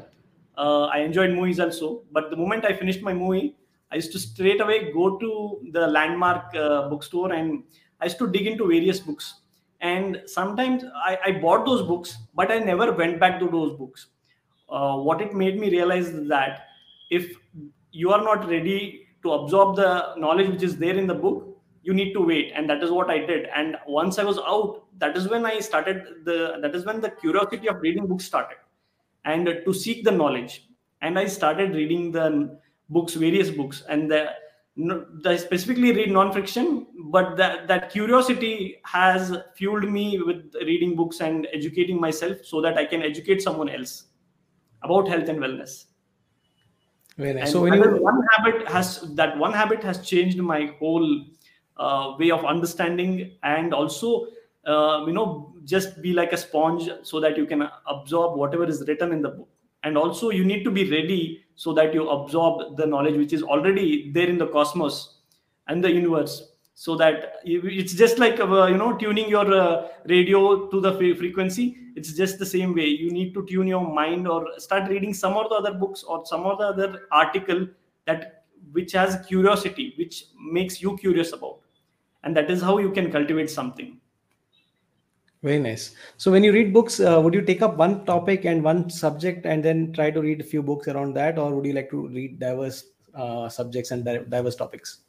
Uh, 0.58 0.86
I 0.86 1.00
enjoyed 1.00 1.32
movies 1.32 1.60
also, 1.60 2.04
but 2.12 2.30
the 2.30 2.36
moment 2.36 2.66
I 2.66 2.74
finished 2.74 3.02
my 3.02 3.14
movie, 3.14 3.56
I 3.92 3.96
used 3.96 4.12
to 4.14 4.20
straight 4.20 4.62
away 4.62 4.92
go 4.92 5.18
to 5.18 5.62
the 5.72 5.88
landmark 5.88 6.56
uh, 6.56 6.90
bookstore 6.90 7.34
and 7.34 7.64
I 8.00 8.06
used 8.06 8.18
to 8.20 8.28
dig 8.28 8.48
into 8.48 8.68
various 8.68 9.00
books. 9.00 9.42
And 9.82 10.22
sometimes 10.26 10.84
I, 10.96 11.18
I, 11.26 11.32
bought 11.32 11.66
those 11.66 11.82
books, 11.82 12.18
but 12.36 12.52
I 12.52 12.60
never 12.60 12.92
went 12.92 13.20
back 13.20 13.40
to 13.40 13.48
those 13.50 13.74
books. 13.78 14.08
Uh, 14.70 14.98
what 14.98 15.22
it 15.22 15.34
made 15.34 15.60
me 15.60 15.72
realize 15.72 16.08
is 16.08 16.30
that 16.30 16.68
if 17.10 17.36
you 17.92 18.12
are 18.12 18.24
not 18.24 18.48
ready 18.48 19.08
to 19.24 19.32
absorb 19.32 19.76
the 19.76 20.14
knowledge 20.18 20.50
which 20.50 20.62
is 20.62 20.78
there 20.78 20.96
in 20.96 21.08
the 21.08 21.16
book, 21.16 21.52
you 21.84 21.94
need 21.94 22.14
to 22.14 22.22
wait 22.22 22.52
and 22.56 22.70
that 22.70 22.84
is 22.84 22.92
what 22.92 23.10
i 23.10 23.18
did 23.18 23.48
and 23.56 23.76
once 23.88 24.20
i 24.20 24.24
was 24.24 24.38
out 24.40 24.84
that 25.00 25.18
is 25.18 25.28
when 25.28 25.46
i 25.46 25.60
started 25.60 26.04
the 26.26 26.58
that 26.62 26.76
is 26.76 26.86
when 26.86 27.02
the 27.02 27.10
curiosity 27.10 27.68
of 27.68 27.82
reading 27.82 28.06
books 28.06 28.26
started 28.26 28.58
and 29.26 29.50
to 29.66 29.74
seek 29.74 30.04
the 30.04 30.12
knowledge 30.12 30.68
and 31.02 31.18
i 31.18 31.26
started 31.26 31.74
reading 31.74 32.12
the 32.12 32.60
books 32.92 33.14
various 33.14 33.50
books 33.50 33.84
and 33.90 34.12
the, 34.12 34.30
the 34.76 35.38
specifically 35.38 35.92
read 35.92 36.12
non-fiction 36.12 36.88
but 37.12 37.36
that, 37.38 37.68
that 37.68 37.90
curiosity 37.90 38.80
has 38.86 39.34
fueled 39.56 39.90
me 39.90 40.20
with 40.22 40.54
reading 40.66 40.96
books 40.96 41.20
and 41.22 41.48
educating 41.54 42.00
myself 42.00 42.38
so 42.44 42.62
that 42.62 42.78
i 42.78 42.86
can 42.86 43.02
educate 43.02 43.42
someone 43.42 43.70
else 43.70 44.06
about 44.84 45.08
health 45.08 45.30
and 45.30 45.40
wellness 45.40 45.86
very 47.18 47.34
nice. 47.34 47.52
so 47.52 47.62
when 47.62 47.74
you... 47.74 47.82
one 47.98 48.22
habit 48.36 48.68
has 48.68 49.02
that 49.16 49.38
one 49.38 49.54
habit 49.54 49.84
has 49.84 50.06
changed 50.08 50.38
my 50.38 50.74
whole 50.80 51.26
uh, 51.78 52.16
way 52.18 52.32
of 52.32 52.46
understanding 52.46 53.38
and 53.44 53.74
also 53.74 54.28
uh, 54.66 55.04
you 55.06 55.14
know 55.14 55.54
just 55.66 56.02
be 56.02 56.14
like 56.14 56.34
a 56.34 56.38
sponge 56.38 56.90
so 57.04 57.20
that 57.20 57.38
you 57.38 57.46
can 57.46 57.68
absorb 57.88 58.38
whatever 58.38 58.66
is 58.66 58.84
written 58.88 59.12
in 59.12 59.22
the 59.22 59.30
book 59.30 59.50
and 59.84 59.98
also 59.98 60.30
you 60.30 60.44
need 60.44 60.64
to 60.64 60.72
be 60.72 60.90
ready 60.90 61.41
so 61.56 61.74
that 61.74 61.94
you 61.94 62.10
absorb 62.10 62.78
the 62.78 62.86
knowledge 62.86 63.16
which 63.18 63.34
is 63.34 63.44
already 63.44 64.12
there 64.12 64.28
in 64.28 64.38
the 64.38 64.48
cosmos 64.48 65.20
and 65.68 65.84
the 65.84 65.92
universe. 65.92 66.48
So 66.74 66.96
that 66.96 67.36
it's 67.44 67.94
just 67.94 68.18
like 68.18 68.40
uh, 68.40 68.66
you 68.66 68.78
know 68.78 68.98
tuning 68.98 69.30
your 69.30 69.54
uh, 69.54 69.90
radio 70.06 70.68
to 70.68 70.82
the 70.82 70.94
frequency. 70.94 71.78
It's 71.96 72.14
just 72.14 72.40
the 72.40 72.46
same 72.46 72.74
way. 72.74 72.86
You 72.88 73.12
need 73.12 73.34
to 73.36 73.46
tune 73.46 73.68
your 73.68 73.88
mind 73.94 74.28
or 74.28 74.48
start 74.58 74.90
reading 74.90 75.14
some 75.14 75.34
of 75.34 75.50
the 75.50 75.56
other 75.56 75.74
books 75.74 76.04
or 76.04 76.26
some 76.26 76.46
of 76.46 76.58
the 76.58 76.68
other 76.68 77.08
article 77.12 77.68
that 78.06 78.46
which 78.72 78.94
has 78.94 79.24
curiosity 79.28 79.94
which 79.98 80.26
makes 80.40 80.82
you 80.82 80.98
curious 80.98 81.34
about. 81.34 81.60
And 82.24 82.36
that 82.36 82.50
is 82.50 82.62
how 82.62 82.78
you 82.80 82.92
can 82.92 83.12
cultivate 83.12 83.50
something 83.50 84.01
very 85.44 85.60
nice. 85.60 85.96
So 86.18 86.32
when 86.32 86.44
you 86.44 86.54
read 86.54 86.72
books 86.74 87.00
uh, 87.00 87.20
would 87.20 87.34
you 87.34 87.42
take 87.42 87.62
up 87.62 87.78
one 87.78 88.06
topic 88.06 88.46
and 88.46 88.64
one 88.64 88.90
subject 88.90 89.46
and 89.46 89.64
then 89.64 89.92
try 89.92 90.12
to 90.12 90.22
read 90.22 90.40
a 90.40 90.44
few 90.44 90.62
books 90.62 90.88
around 90.88 91.16
that 91.16 91.40
or 91.40 91.56
would 91.56 91.66
you 91.66 91.74
like 91.74 91.90
to 91.90 92.08
read 92.08 92.40
diverse 92.40 92.86
uh, 93.16 93.50
subjects 93.50 93.92
and 93.92 94.06
diverse 94.06 94.56
topics? 94.56 95.00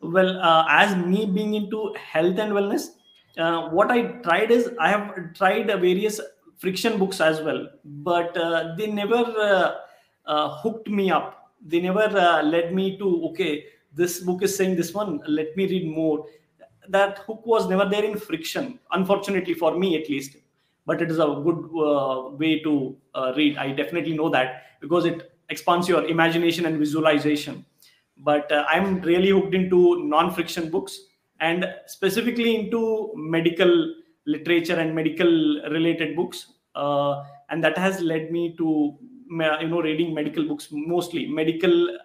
Well 0.00 0.40
uh, 0.40 0.66
as 0.68 0.94
me 0.96 1.24
being 1.26 1.54
into 1.54 1.94
health 1.94 2.38
and 2.38 2.52
wellness 2.52 2.88
uh, 3.38 3.68
what 3.70 3.90
i 3.90 4.02
tried 4.26 4.50
is 4.50 4.70
i 4.78 4.88
have 4.88 5.34
tried 5.34 5.66
various 5.66 6.20
friction 6.58 6.98
books 6.98 7.20
as 7.20 7.40
well 7.40 7.68
but 7.84 8.36
uh, 8.36 8.74
they 8.76 8.86
never 8.88 9.74
uh, 10.26 10.48
hooked 10.56 10.88
me 10.88 11.10
up. 11.10 11.52
They 11.64 11.80
never 11.80 12.08
led 12.42 12.74
me 12.74 12.98
to 12.98 13.28
okay 13.30 13.64
this 13.94 14.20
book 14.20 14.42
is 14.42 14.54
saying 14.54 14.76
this 14.76 14.92
one 14.94 15.20
let 15.26 15.56
me 15.56 15.66
read 15.66 15.88
more 15.88 16.26
that 16.90 17.18
hook 17.18 17.44
was 17.44 17.68
never 17.68 17.84
there 17.84 18.04
in 18.04 18.18
friction 18.18 18.78
unfortunately 18.92 19.54
for 19.54 19.78
me 19.78 20.00
at 20.00 20.08
least 20.08 20.36
but 20.88 21.02
it 21.02 21.10
is 21.10 21.18
a 21.18 21.26
good 21.46 21.60
uh, 21.86 22.30
way 22.42 22.60
to 22.60 22.96
uh, 23.14 23.34
read. 23.36 23.58
I 23.58 23.72
definitely 23.72 24.14
know 24.16 24.30
that 24.30 24.62
because 24.80 25.04
it 25.04 25.30
expands 25.50 25.86
your 25.86 26.06
imagination 26.06 26.64
and 26.64 26.78
visualization. 26.78 27.64
But 28.28 28.50
uh, 28.50 28.64
i'm 28.68 29.00
really 29.02 29.28
hooked 29.30 29.54
into 29.54 29.80
non-friction 30.12 30.70
books 30.70 30.94
and 31.40 31.66
specifically 31.86 32.56
into 32.56 33.12
medical 33.14 33.72
literature 34.26 34.78
and 34.84 34.94
medical 34.94 35.30
related 35.76 36.16
books 36.16 36.54
uh, 36.74 37.22
and 37.50 37.62
that 37.62 37.78
has 37.78 38.00
led 38.00 38.32
me 38.32 38.56
to 38.56 38.98
you 39.30 39.68
know 39.68 39.82
reading 39.82 40.14
medical 40.14 40.44
books 40.44 40.68
mostly. 40.72 41.26
Medical 41.26 41.96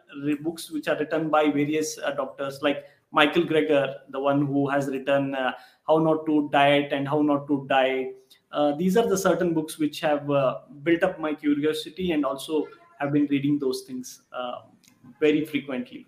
books 0.41 0.69
which 0.69 0.87
are 0.87 0.97
written 0.99 1.29
by 1.29 1.45
various 1.49 1.97
uh, 1.97 2.11
doctors 2.11 2.61
like 2.61 2.85
Michael 3.13 3.43
Greger, 3.43 3.93
the 4.09 4.19
one 4.19 4.45
who 4.47 4.67
has 4.67 4.87
written 4.87 5.35
uh, 5.35 5.51
How 5.87 5.99
Not 5.99 6.25
to 6.25 6.49
Diet 6.51 6.91
and 6.91 7.07
How 7.07 7.21
Not 7.21 7.47
to 7.47 7.65
Die. 7.69 8.09
Uh, 8.51 8.75
these 8.75 8.97
are 8.97 9.07
the 9.07 9.17
certain 9.17 9.53
books 9.53 9.77
which 9.77 9.99
have 9.99 10.29
uh, 10.29 10.61
built 10.81 11.03
up 11.03 11.19
my 11.19 11.33
curiosity 11.33 12.11
and 12.11 12.25
also 12.25 12.67
have 12.99 13.13
been 13.13 13.27
reading 13.27 13.59
those 13.59 13.81
things 13.81 14.23
uh, 14.33 14.61
very 15.19 15.45
frequently. 15.45 16.07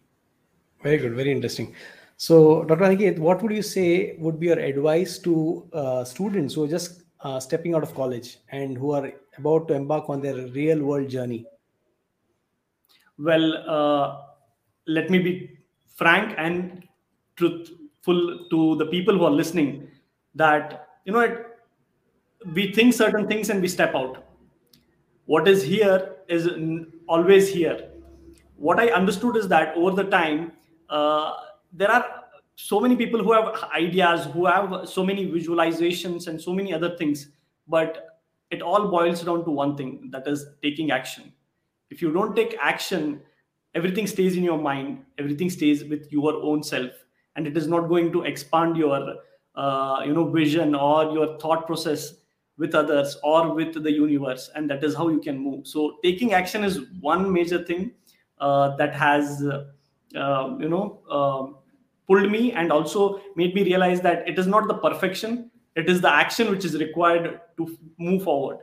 Very 0.82 0.98
good, 0.98 1.14
very 1.16 1.32
interesting. 1.32 1.76
So, 2.18 2.64
Dr. 2.64 2.86
Aniket, 2.86 3.20
what 3.20 3.42
would 3.44 3.52
you 3.52 3.62
say 3.62 4.16
would 4.18 4.40
be 4.40 4.48
your 4.48 4.60
advice 4.60 5.20
to 5.20 5.68
uh, 5.74 6.04
students 6.04 6.56
who 6.56 6.64
are 6.64 6.68
just 6.68 7.04
uh, 7.20 7.40
stepping 7.40 7.76
out 7.76 7.84
of 7.84 7.94
college 7.94 8.40
and 8.52 8.78
who 8.78 8.92
are 8.92 9.12
about 9.38 9.68
to 9.68 9.76
embark 9.76 10.10
on 10.10 10.22
their 10.22 10.48
real 10.48 10.82
world 10.82 11.10
journey? 11.10 11.46
Well, 13.20 14.26
let 14.88 15.10
me 15.10 15.20
be 15.20 15.58
frank 15.96 16.36
and 16.38 16.85
truthful 17.36 18.48
to 18.50 18.76
the 18.78 18.86
people 18.86 19.18
who 19.18 19.26
are 19.26 19.32
listening 19.32 19.88
that 20.36 20.88
you 21.06 21.14
know 21.14 21.46
we 22.54 22.72
think 22.72 22.94
certain 22.94 23.28
things 23.28 23.50
and 23.50 23.62
we 23.62 23.68
step 23.68 23.96
out. 23.96 24.24
What 25.26 25.48
is 25.48 25.64
here 25.64 26.18
is 26.28 26.50
always 27.08 27.50
here. 27.50 27.90
What 28.58 28.80
i 28.80 28.88
understood 28.88 29.36
is 29.36 29.48
that 29.50 29.76
over 29.76 30.02
the 30.02 30.10
time 30.10 30.54
uh, 30.90 31.34
there 31.74 31.92
are 31.92 32.06
so 32.56 32.80
many 32.80 32.96
people 32.96 33.22
who 33.22 33.34
have 33.34 33.64
ideas 33.76 34.26
who 34.34 34.46
have 34.46 34.88
so 34.88 35.04
many 35.04 35.26
visualizations 35.30 36.28
and 36.28 36.42
so 36.42 36.54
many 36.54 36.74
other 36.74 36.96
things 36.96 37.30
but 37.68 38.22
it 38.52 38.62
all 38.62 38.88
boils 38.88 39.24
down 39.24 39.44
to 39.44 39.52
one 39.52 39.76
thing 39.76 40.10
that 40.12 40.26
is 40.28 40.46
taking 40.62 40.92
action. 40.92 41.34
If 41.90 42.02
you 42.02 42.14
don't 42.14 42.36
take 42.36 42.56
action 42.62 43.22
everything 43.74 44.08
stays 44.08 44.38
in 44.38 44.44
your 44.44 44.58
mind 44.58 45.04
everything 45.18 45.50
stays 45.50 45.84
with 45.84 46.10
your 46.12 46.36
own 46.36 46.64
self 46.64 46.92
and 47.36 47.48
it 47.48 47.58
is 47.58 47.68
not 47.68 47.88
going 47.88 48.12
to 48.12 48.24
expand 48.24 48.78
your 48.78 49.16
uh, 49.56 50.02
you 50.06 50.14
know 50.14 50.30
vision 50.30 50.76
or 50.76 51.12
your 51.12 51.40
thought 51.40 51.66
process 51.66 52.16
with 52.58 52.74
others 52.74 53.18
or 53.24 53.54
with 53.54 53.74
the 53.84 53.92
universe 53.92 54.50
and 54.56 54.70
that 54.70 54.84
is 54.84 54.96
how 54.96 55.10
you 55.10 55.20
can 55.20 55.38
move. 55.38 55.68
So 55.68 55.98
taking 56.04 56.34
action 56.34 56.64
is 56.64 56.82
one 57.02 57.32
major 57.32 57.64
thing 57.64 57.92
uh, 58.40 58.76
that 58.78 58.94
has 58.96 59.44
uh, 59.44 60.56
you 60.60 60.70
know 60.70 61.02
um, 61.10 61.58
pulled 62.08 62.32
me 62.32 62.52
and 62.54 62.72
also 62.72 63.22
made 63.36 63.54
me 63.56 63.64
realize 63.64 64.02
that 64.02 64.28
it 64.28 64.40
is 64.40 64.48
not 64.48 64.68
the 64.68 64.76
perfection 64.76 65.52
it 65.76 65.90
is 65.90 66.02
the 66.02 66.10
action 66.10 66.50
which 66.50 66.64
is 66.64 66.78
required 66.78 67.42
to 67.58 67.78
move 67.98 68.24
forward. 68.24 68.60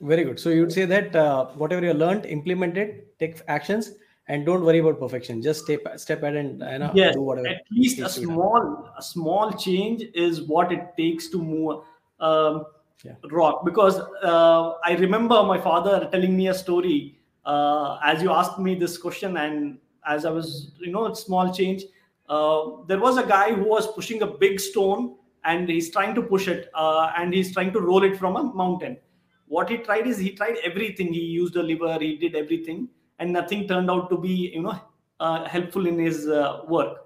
Very 0.00 0.24
good. 0.24 0.40
So 0.40 0.48
you 0.48 0.62
would 0.62 0.72
say 0.72 0.84
that 0.86 1.14
uh, 1.14 1.46
whatever 1.48 1.84
you 1.84 1.92
learned 1.92 2.24
implement 2.24 2.78
it 2.78 3.18
take 3.18 3.40
actions 3.48 3.92
and 4.28 4.44
don't 4.44 4.64
worry 4.64 4.78
about 4.78 5.00
perfection. 5.00 5.42
Just 5.42 5.64
step 5.64 5.80
step 5.96 6.22
ahead 6.22 6.36
and 6.36 6.60
you 6.60 6.78
know, 6.78 6.90
yes, 6.94 7.14
do 7.14 7.22
whatever 7.22 7.48
at 7.48 7.62
least 7.70 7.98
a 7.98 8.08
small 8.08 8.90
a 8.96 9.02
small 9.02 9.52
change 9.52 10.04
is 10.14 10.42
what 10.42 10.70
it 10.70 10.92
takes 10.96 11.28
to 11.28 11.42
move 11.42 11.84
um, 12.20 12.66
yeah. 13.04 13.14
rock. 13.30 13.64
Because 13.64 13.98
uh, 14.22 14.74
i 14.84 14.94
remember 14.94 15.42
my 15.42 15.58
father 15.58 16.08
telling 16.12 16.36
me 16.36 16.48
a 16.48 16.54
story 16.54 17.18
uh, 17.44 17.98
as 18.04 18.22
you 18.22 18.30
asked 18.30 18.58
me 18.58 18.74
this 18.74 18.98
question 18.98 19.36
and 19.38 19.78
as 20.06 20.24
i 20.24 20.30
was 20.30 20.72
you 20.78 20.92
know 20.92 21.06
a 21.06 21.16
small 21.16 21.52
change 21.52 21.84
uh, 22.28 22.62
there 22.86 22.98
was 22.98 23.16
a 23.16 23.26
guy 23.26 23.54
who 23.54 23.64
was 23.64 23.86
pushing 23.92 24.22
a 24.22 24.26
big 24.26 24.60
stone 24.60 25.16
and 25.44 25.68
he's 25.68 25.90
trying 25.90 26.14
to 26.14 26.22
push 26.22 26.48
it 26.48 26.70
uh, 26.74 27.10
and 27.16 27.32
he's 27.32 27.52
trying 27.54 27.72
to 27.72 27.80
roll 27.80 28.04
it 28.04 28.18
from 28.18 28.36
a 28.36 28.42
mountain. 28.42 28.98
What 29.46 29.70
he 29.70 29.78
tried 29.78 30.06
is 30.06 30.18
he 30.18 30.32
tried 30.32 30.56
everything. 30.62 31.10
He 31.10 31.20
used 31.20 31.56
a 31.56 31.62
lever 31.62 31.98
he 31.98 32.16
did 32.16 32.34
everything 32.34 32.88
and 33.18 33.32
nothing 33.32 33.66
turned 33.68 33.90
out 33.90 34.08
to 34.10 34.16
be 34.18 34.52
you 34.54 34.62
know 34.62 34.80
uh, 35.20 35.44
helpful 35.48 35.86
in 35.86 35.98
his 35.98 36.28
uh, 36.28 36.62
work. 36.68 37.04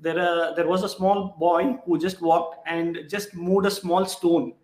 There 0.00 0.18
uh, 0.18 0.52
there 0.54 0.66
was 0.66 0.82
a 0.82 0.88
small 0.88 1.36
boy 1.38 1.78
who 1.84 1.98
just 1.98 2.20
walked 2.20 2.66
and 2.66 2.98
just 3.08 3.34
moved 3.34 3.66
a 3.66 3.70
small 3.70 4.04
stone 4.04 4.54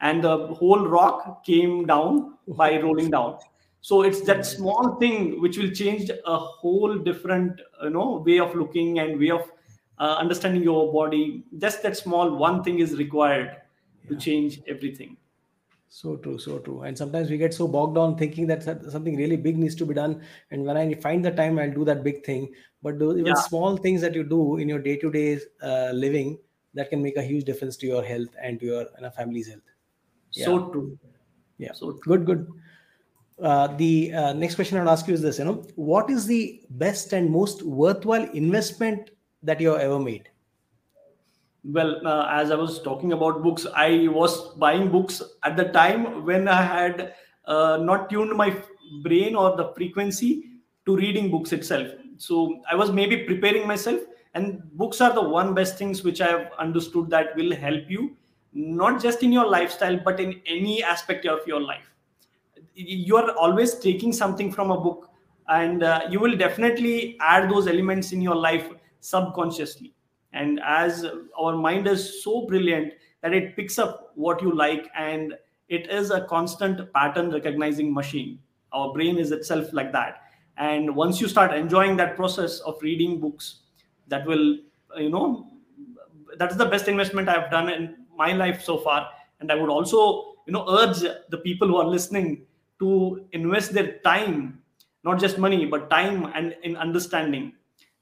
and 0.00 0.24
the 0.24 0.46
whole 0.54 0.86
rock 0.88 1.44
came 1.44 1.86
down 1.86 2.34
by 2.48 2.80
rolling 2.80 3.10
down. 3.10 3.38
So 3.82 4.02
it's 4.02 4.20
that 4.22 4.44
small 4.44 4.96
thing 4.96 5.40
which 5.40 5.56
will 5.56 5.70
change 5.70 6.10
a 6.10 6.38
whole 6.38 6.98
different 6.98 7.60
you 7.82 7.90
know 7.90 8.22
way 8.26 8.38
of 8.38 8.54
looking 8.54 8.98
and 8.98 9.18
way 9.18 9.30
of 9.30 9.50
uh, 9.98 10.16
understanding 10.18 10.62
your 10.62 10.92
body. 10.92 11.44
Just 11.58 11.82
that 11.82 11.96
small 11.96 12.36
one 12.36 12.62
thing 12.62 12.78
is 12.78 12.96
required 12.96 13.56
yeah. 14.04 14.10
to 14.10 14.16
change 14.16 14.60
everything 14.68 15.16
So 15.92 16.16
true, 16.16 16.38
so 16.38 16.60
true. 16.60 16.82
And 16.82 16.96
sometimes 16.96 17.30
we 17.30 17.36
get 17.36 17.52
so 17.52 17.66
bogged 17.66 17.96
down 17.96 18.16
thinking 18.16 18.46
that 18.46 18.62
something 18.62 19.16
really 19.16 19.36
big 19.36 19.58
needs 19.58 19.74
to 19.74 19.84
be 19.84 19.92
done. 19.92 20.22
And 20.52 20.64
when 20.64 20.76
I 20.76 20.94
find 20.94 21.24
the 21.24 21.32
time, 21.32 21.58
I'll 21.58 21.72
do 21.72 21.84
that 21.84 22.04
big 22.04 22.24
thing. 22.24 22.54
But 22.80 22.98
those 23.00 23.18
even 23.18 23.34
Yeah. 23.34 23.34
small 23.34 23.76
things 23.76 24.00
that 24.02 24.14
you 24.14 24.22
do 24.22 24.58
in 24.58 24.68
your 24.68 24.78
day-to-day 24.78 25.40
uh, 25.62 25.90
living 25.92 26.38
that 26.74 26.90
can 26.90 27.02
make 27.02 27.16
a 27.16 27.22
huge 27.22 27.44
difference 27.44 27.76
to 27.78 27.86
your 27.88 28.04
health 28.04 28.28
and 28.40 28.60
to 28.60 28.66
your 28.66 28.86
and 28.96 29.04
a 29.06 29.10
family's 29.10 29.48
health. 29.48 29.62
Yeah, 30.34 30.44
So 30.44 30.70
true. 30.70 30.98
yeah. 31.58 31.72
So 31.72 31.92
true. 31.92 32.16
Good, 32.16 32.26
good. 32.26 32.48
Uh, 33.42 33.68
the 33.76 34.12
uh, 34.12 34.32
next 34.34 34.54
question 34.54 34.78
I 34.78 34.82
would 34.84 34.90
ask 34.90 35.08
you 35.08 35.14
is 35.14 35.22
this: 35.22 35.38
You 35.38 35.46
know, 35.46 35.64
what 35.74 36.10
is 36.10 36.26
the 36.26 36.62
best 36.70 37.12
and 37.12 37.30
most 37.30 37.62
worthwhile 37.62 38.30
investment 38.30 39.10
that 39.42 39.60
you 39.60 39.70
have 39.70 39.80
ever 39.80 39.98
made? 39.98 40.28
Well, 41.62 42.06
uh, 42.06 42.26
as 42.30 42.50
I 42.50 42.54
was 42.54 42.80
talking 42.82 43.12
about 43.12 43.42
books, 43.42 43.66
I 43.74 44.08
was 44.08 44.54
buying 44.54 44.90
books 44.90 45.22
at 45.42 45.56
the 45.56 45.64
time 45.64 46.24
when 46.24 46.48
I 46.48 46.62
had 46.62 47.14
uh, 47.44 47.78
not 47.82 48.08
tuned 48.08 48.32
my 48.36 48.56
brain 49.02 49.34
or 49.36 49.56
the 49.56 49.72
frequency 49.74 50.44
to 50.86 50.96
reading 50.96 51.30
books 51.30 51.52
itself. 51.52 51.88
So 52.16 52.62
I 52.70 52.74
was 52.76 52.90
maybe 52.90 53.24
preparing 53.24 53.66
myself, 53.66 54.00
and 54.34 54.62
books 54.72 55.00
are 55.02 55.12
the 55.12 55.22
one 55.22 55.54
best 55.54 55.76
things 55.76 56.02
which 56.02 56.20
I 56.22 56.28
have 56.28 56.50
understood 56.58 57.10
that 57.10 57.36
will 57.36 57.54
help 57.54 57.84
you 57.90 58.16
not 58.52 59.00
just 59.00 59.22
in 59.22 59.30
your 59.30 59.46
lifestyle 59.48 59.96
but 60.04 60.18
in 60.18 60.40
any 60.44 60.82
aspect 60.82 61.24
of 61.24 61.38
your 61.46 61.60
life 61.60 61.84
you 62.74 63.16
are 63.16 63.30
always 63.36 63.74
taking 63.78 64.12
something 64.12 64.50
from 64.52 64.70
a 64.72 64.80
book 64.80 65.08
and 65.48 65.84
uh, 65.84 66.00
you 66.10 66.18
will 66.20 66.36
definitely 66.36 67.16
add 67.20 67.50
those 67.50 67.68
elements 67.68 68.12
in 68.12 68.20
your 68.20 68.34
life 68.34 68.68
subconsciously 69.00 69.94
and 70.32 70.60
as 70.64 71.04
our 71.38 71.56
mind 71.56 71.86
is 71.86 72.22
so 72.22 72.46
brilliant 72.46 72.92
that 73.22 73.32
it 73.32 73.56
picks 73.56 73.78
up 73.78 74.12
what 74.14 74.40
you 74.42 74.54
like 74.54 74.88
and 74.96 75.34
it 75.68 75.88
is 75.90 76.10
a 76.10 76.22
constant 76.22 76.92
pattern 76.92 77.30
recognizing 77.30 77.92
machine. 77.92 78.38
Our 78.72 78.92
brain 78.92 79.18
is 79.18 79.30
itself 79.32 79.72
like 79.72 79.92
that. 79.92 80.22
And 80.56 80.94
once 80.94 81.20
you 81.20 81.28
start 81.28 81.52
enjoying 81.54 81.96
that 81.96 82.16
process 82.16 82.60
of 82.60 82.80
reading 82.82 83.20
books 83.20 83.60
that 84.08 84.26
will 84.26 84.58
you 84.96 85.08
know 85.08 85.46
that 86.38 86.50
is 86.50 86.56
the 86.56 86.66
best 86.66 86.88
investment 86.88 87.28
i've 87.28 87.50
done 87.50 87.68
in 87.68 87.96
my 88.16 88.32
life 88.32 88.62
so 88.62 88.78
far. 88.78 89.08
And 89.40 89.50
i 89.50 89.54
would 89.54 89.70
also 89.70 90.34
you 90.46 90.52
know 90.52 90.66
urge 90.68 91.00
the 91.30 91.38
people 91.38 91.68
who 91.68 91.76
are 91.76 91.86
listening 91.86 92.46
to 92.78 93.26
invest 93.32 93.72
their 93.72 93.98
time 93.98 94.62
not 95.04 95.18
just 95.18 95.38
money 95.38 95.64
but 95.66 95.88
time 95.90 96.26
and 96.34 96.54
in 96.62 96.76
understanding. 96.76 97.52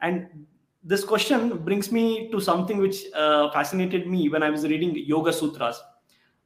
And 0.00 0.46
this 0.88 1.04
question 1.04 1.58
brings 1.58 1.92
me 1.92 2.30
to 2.30 2.40
something 2.40 2.78
which 2.78 3.04
uh, 3.14 3.50
fascinated 3.50 4.06
me 4.12 4.28
when 4.30 4.42
i 4.42 4.48
was 4.48 4.62
reading 4.72 4.96
yoga 4.96 5.32
sutras. 5.32 5.80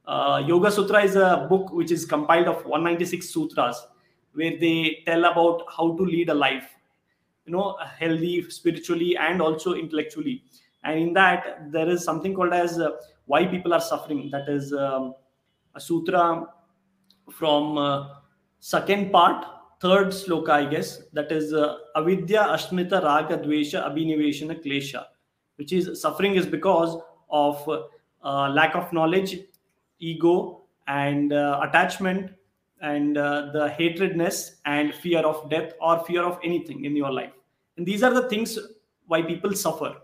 Uh, 0.05 0.43
yoga 0.45 0.71
sutra 0.77 1.05
is 1.05 1.15
a 1.15 1.47
book 1.49 1.73
which 1.73 1.93
is 1.93 2.05
compiled 2.05 2.49
of 2.49 2.57
196 2.65 3.29
sutras 3.29 3.87
where 4.33 4.57
they 4.59 5.03
tell 5.07 5.25
about 5.27 5.63
how 5.77 5.97
to 5.97 6.03
lead 6.03 6.29
a 6.29 6.35
life 6.35 6.75
you 7.47 7.53
know 7.53 7.77
healthy 8.01 8.51
spiritually 8.51 9.17
and 9.17 9.41
also 9.41 9.75
intellectually. 9.75 10.43
And 10.83 10.99
in 10.99 11.13
that 11.13 11.71
there 11.71 11.89
is 11.89 12.03
something 12.03 12.35
called 12.35 12.53
as 12.53 12.81
uh, 12.81 12.91
why 13.27 13.47
people 13.47 13.73
are 13.73 13.81
suffering. 13.81 14.29
That 14.33 14.49
is 14.49 14.73
um, 14.73 15.15
a 15.77 15.81
sutra 15.81 16.47
from 17.31 17.79
uh, 17.79 18.09
second 18.59 19.13
part 19.13 19.47
third 19.83 20.09
sloka 20.19 20.53
i 20.57 20.65
guess 20.75 20.91
that 21.13 21.33
is 21.39 21.53
uh, 21.53 21.77
avidya 22.01 22.43
asmita 22.57 23.03
raga 23.07 23.39
dvesha 23.47 23.87
abhiniveshana 23.89 24.59
klesha 24.65 25.03
which 25.57 25.73
is 25.79 25.89
suffering 26.01 26.37
is 26.43 26.47
because 26.47 26.97
of 27.31 27.69
uh, 27.69 28.49
lack 28.59 28.75
of 28.75 28.93
knowledge 28.93 29.33
ego 29.99 30.63
and 30.87 31.33
uh, 31.33 31.61
attachment 31.63 32.31
and 32.83 33.17
uh, 33.17 33.51
the 33.53 33.69
hatredness 33.79 34.57
and 34.65 34.95
fear 34.95 35.21
of 35.21 35.49
death 35.49 35.73
or 35.81 36.05
fear 36.05 36.23
of 36.23 36.39
anything 36.45 36.85
in 36.85 36.97
your 36.97 37.13
life. 37.13 37.33
And 37.77 37.87
these 37.87 38.03
are 38.03 38.13
the 38.13 38.29
things 38.29 38.59
why 39.07 39.23
people 39.23 39.55
suffer. 39.55 39.97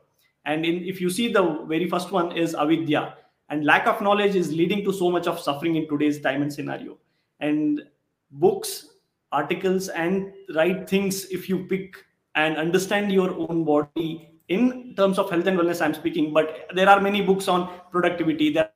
And 0.45 0.65
in, 0.65 0.85
if 0.85 1.01
you 1.01 1.11
see 1.11 1.33
the 1.33 1.65
very 1.67 1.89
first 1.89 2.13
one 2.13 2.37
is 2.37 2.55
avidya 2.55 3.17
and 3.51 3.65
lack 3.65 3.87
of 3.87 4.01
knowledge 4.01 4.37
is 4.37 4.53
leading 4.53 4.85
to 4.85 4.93
so 4.93 5.11
much 5.11 5.27
of 5.27 5.41
suffering 5.41 5.77
in 5.77 5.89
today's 5.89 6.21
time 6.21 6.43
and 6.43 6.53
scenario. 6.53 6.99
And 7.41 7.83
books 8.31 8.88
articles 9.33 9.89
and 9.89 10.33
write 10.55 10.89
things 10.89 11.27
if 11.27 11.49
you 11.49 11.65
pick 11.67 11.97
and 12.35 12.57
understand 12.57 13.13
your 13.13 13.31
own 13.35 13.65
body 13.65 14.31
in 14.49 14.95
terms 14.97 15.19
of 15.19 15.31
health 15.31 15.47
and 15.47 15.59
wellness 15.59 15.85
i'm 15.85 15.95
speaking 15.95 16.33
but 16.33 16.67
there 16.75 16.89
are 16.89 17.01
many 17.01 17.21
books 17.21 17.49
on 17.49 17.69
productivity 17.91 18.53
there 18.53 18.71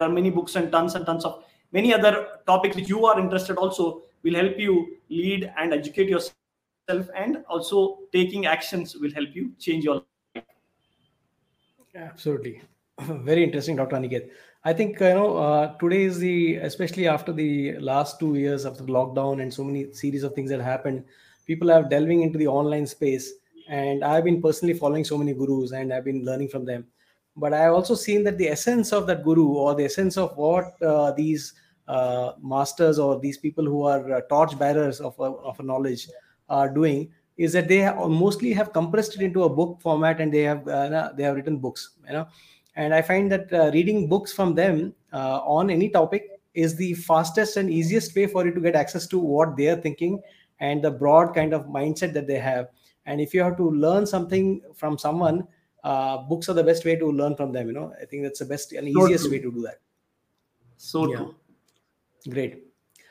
are 0.00 0.08
many 0.08 0.30
books 0.30 0.56
and 0.56 0.72
tons 0.72 0.94
and 0.94 1.06
tons 1.06 1.24
of 1.24 1.44
many 1.72 1.94
other 1.94 2.26
topics 2.46 2.74
which 2.76 2.88
you 2.88 3.06
are 3.06 3.18
interested 3.20 3.56
also 3.56 4.02
will 4.22 4.34
help 4.34 4.58
you 4.58 4.96
lead 5.08 5.52
and 5.56 5.72
educate 5.72 6.08
yourself 6.08 7.08
and 7.16 7.44
also 7.48 8.00
taking 8.12 8.46
actions 8.46 8.96
will 8.96 9.12
help 9.12 9.28
you 9.34 9.52
change 9.58 9.84
your 9.84 9.94
life 9.94 10.44
Absolutely. 11.94 12.62
Very 13.00 13.44
interesting, 13.44 13.76
Dr. 13.76 13.96
Aniket. 13.96 14.30
I 14.64 14.72
think 14.72 15.00
you 15.00 15.08
know 15.14 15.36
uh, 15.38 15.76
today 15.78 16.02
is 16.02 16.18
the 16.18 16.56
especially 16.56 17.08
after 17.08 17.32
the 17.32 17.78
last 17.78 18.20
two 18.20 18.34
years 18.36 18.64
of 18.64 18.78
the 18.78 18.84
lockdown 18.84 19.42
and 19.42 19.52
so 19.52 19.64
many 19.64 19.92
series 19.92 20.22
of 20.22 20.34
things 20.34 20.50
that 20.50 20.60
happened, 20.60 21.04
people 21.46 21.70
are 21.72 21.82
delving 21.82 22.22
into 22.22 22.38
the 22.38 22.46
online 22.46 22.86
space, 22.86 23.32
and 23.68 24.04
I've 24.04 24.24
been 24.24 24.40
personally 24.40 24.74
following 24.74 25.04
so 25.04 25.18
many 25.18 25.34
gurus 25.34 25.72
and 25.72 25.92
I've 25.92 26.04
been 26.04 26.24
learning 26.24 26.48
from 26.48 26.64
them. 26.64 26.86
But 27.36 27.54
I've 27.54 27.72
also 27.72 27.94
seen 27.96 28.22
that 28.24 28.38
the 28.38 28.48
essence 28.48 28.92
of 28.92 29.06
that 29.08 29.24
guru 29.24 29.48
or 29.48 29.74
the 29.74 29.84
essence 29.86 30.16
of 30.16 30.36
what 30.36 30.80
uh, 30.82 31.10
these 31.12 31.54
uh, 31.88 32.32
masters 32.40 32.98
or 33.00 33.18
these 33.18 33.38
people 33.38 33.64
who 33.64 33.82
are 33.84 34.12
uh, 34.12 34.20
torch 34.28 34.56
bearers 34.58 35.00
of 35.00 35.18
a, 35.18 35.24
of 35.24 35.58
knowledge 35.64 36.08
are 36.48 36.68
doing 36.68 37.10
is 37.38 37.52
that 37.54 37.66
they 37.66 37.90
mostly 38.06 38.52
have 38.52 38.72
compressed 38.72 39.16
it 39.16 39.22
into 39.22 39.44
a 39.44 39.48
book 39.48 39.80
format 39.80 40.20
and 40.20 40.32
they 40.32 40.42
have 40.42 40.68
uh, 40.68 41.10
they 41.16 41.22
have 41.24 41.34
written 41.34 41.56
books 41.56 41.96
you 42.06 42.12
know 42.12 42.26
and 42.76 42.94
i 42.94 43.02
find 43.02 43.30
that 43.30 43.52
uh, 43.52 43.70
reading 43.72 44.08
books 44.08 44.32
from 44.32 44.54
them 44.54 44.94
uh, 45.12 45.40
on 45.44 45.70
any 45.70 45.88
topic 45.88 46.40
is 46.54 46.76
the 46.76 46.94
fastest 46.94 47.56
and 47.56 47.70
easiest 47.70 48.14
way 48.14 48.26
for 48.26 48.44
you 48.44 48.52
to 48.52 48.60
get 48.60 48.74
access 48.74 49.06
to 49.06 49.18
what 49.18 49.56
they 49.56 49.68
are 49.68 49.76
thinking 49.76 50.20
and 50.60 50.82
the 50.82 50.90
broad 50.90 51.34
kind 51.34 51.52
of 51.52 51.66
mindset 51.66 52.12
that 52.12 52.26
they 52.26 52.38
have 52.38 52.68
and 53.06 53.20
if 53.20 53.34
you 53.34 53.42
have 53.42 53.56
to 53.56 53.70
learn 53.70 54.06
something 54.06 54.60
from 54.74 54.98
someone 54.98 55.46
uh, 55.84 56.18
books 56.18 56.48
are 56.48 56.54
the 56.54 56.62
best 56.62 56.84
way 56.84 56.94
to 56.94 57.06
learn 57.10 57.34
from 57.36 57.52
them 57.52 57.66
you 57.66 57.72
know 57.72 57.92
i 58.00 58.04
think 58.04 58.22
that's 58.22 58.38
the 58.38 58.44
best 58.44 58.72
and 58.72 58.88
easiest 58.88 59.24
true. 59.24 59.32
way 59.32 59.38
to 59.38 59.50
do 59.50 59.62
that 59.62 59.78
so 60.76 61.06
Yeah. 61.06 61.16
true 61.16 61.34
Great. 62.28 62.66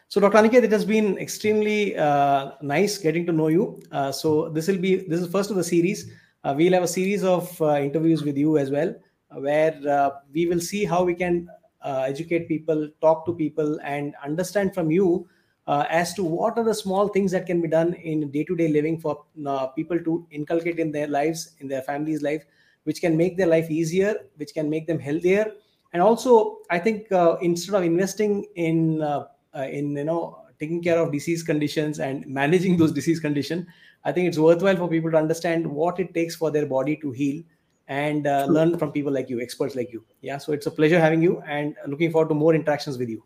So, 0.08 0.20
Dr. 0.20 0.38
Aniket, 0.38 0.64
it 0.64 0.72
has 0.72 0.86
been 0.86 1.18
extremely 1.18 1.98
uh, 1.98 2.52
nice 2.62 2.98
getting 2.98 3.26
to 3.26 3.32
know 3.32 3.48
you. 3.48 3.82
Uh, 3.92 4.12
so, 4.12 4.50
this 4.50 4.68
will 4.68 4.78
be 4.78 4.98
this 5.08 5.22
is 5.22 5.32
first 5.32 5.50
of 5.50 5.56
the 5.56 5.64
series. 5.64 6.12
Uh, 6.44 6.54
we'll 6.58 6.74
have 6.74 6.84
a 6.84 6.88
series 6.88 7.24
of 7.24 7.62
uh, 7.62 7.76
interviews 7.76 8.24
with 8.24 8.38
you 8.38 8.58
as 8.58 8.70
well, 8.72 8.94
where 9.36 9.80
uh, 9.90 10.12
we 10.34 10.46
will 10.46 10.60
see 10.60 10.86
how 10.86 11.04
we 11.04 11.16
can 11.16 11.50
uh, 11.82 12.04
educate 12.08 12.48
people, 12.48 12.90
talk 13.02 13.26
to 13.26 13.34
people, 13.34 13.80
and 13.84 14.14
understand 14.24 14.74
from 14.74 14.92
you 14.92 15.28
uh, 15.68 15.86
as 15.90 16.14
to 16.14 16.24
what 16.24 16.58
are 16.58 16.64
the 16.64 16.74
small 16.74 17.08
things 17.08 17.32
that 17.32 17.46
can 17.46 17.62
be 17.62 17.68
done 17.68 17.94
in 17.94 18.30
day-to-day 18.32 18.68
living 18.68 19.00
for 19.00 19.24
uh, 19.48 19.68
people 19.68 20.00
to 20.00 20.28
inculcate 20.32 20.80
in 20.80 20.92
their 20.92 21.08
lives, 21.08 21.56
in 21.60 21.68
their 21.68 21.82
families' 21.82 22.22
life, 22.22 22.44
which 22.84 23.02
can 23.02 23.16
make 23.16 23.38
their 23.38 23.48
life 23.48 23.70
easier, 23.70 24.16
which 24.36 24.54
can 24.54 24.70
make 24.70 24.88
them 24.88 25.00
healthier, 25.00 25.52
and 25.94 26.02
also 26.02 26.60
i 26.70 26.80
think 26.80 27.12
uh, 27.12 27.38
instead 27.42 27.76
of 27.76 27.84
investing 27.84 28.46
in 28.56 29.02
uh, 29.02 29.26
in 29.70 29.96
you 29.96 30.04
know 30.04 30.38
taking 30.60 30.82
care 30.82 31.00
of 31.00 31.12
disease 31.12 31.44
conditions 31.44 32.00
and 32.00 32.26
managing 32.42 32.78
those 32.78 32.92
disease 32.92 33.20
condition 33.20 33.66
i 34.06 34.12
think 34.12 34.28
it's 34.28 34.38
worthwhile 34.38 34.78
for 34.78 34.88
people 34.88 35.12
to 35.12 35.18
understand 35.18 35.66
what 35.66 36.00
it 36.00 36.14
takes 36.14 36.36
for 36.36 36.52
their 36.52 36.66
body 36.66 36.96
to 36.96 37.12
heal 37.12 37.42
and 37.88 38.28
uh, 38.28 38.46
learn 38.50 38.78
from 38.78 38.92
people 38.92 39.12
like 39.12 39.30
you 39.30 39.42
experts 39.42 39.76
like 39.76 39.92
you. 39.92 40.04
Yeah 40.22 40.38
so 40.38 40.54
it's 40.54 40.66
a 40.66 40.72
pleasure 40.72 41.00
having 41.00 41.22
you 41.22 41.42
and 41.48 41.76
looking 41.88 42.12
forward 42.12 42.30
to 42.30 42.36
more 42.36 42.56
interactions 42.56 42.98
with 42.98 43.10
you. 43.10 43.24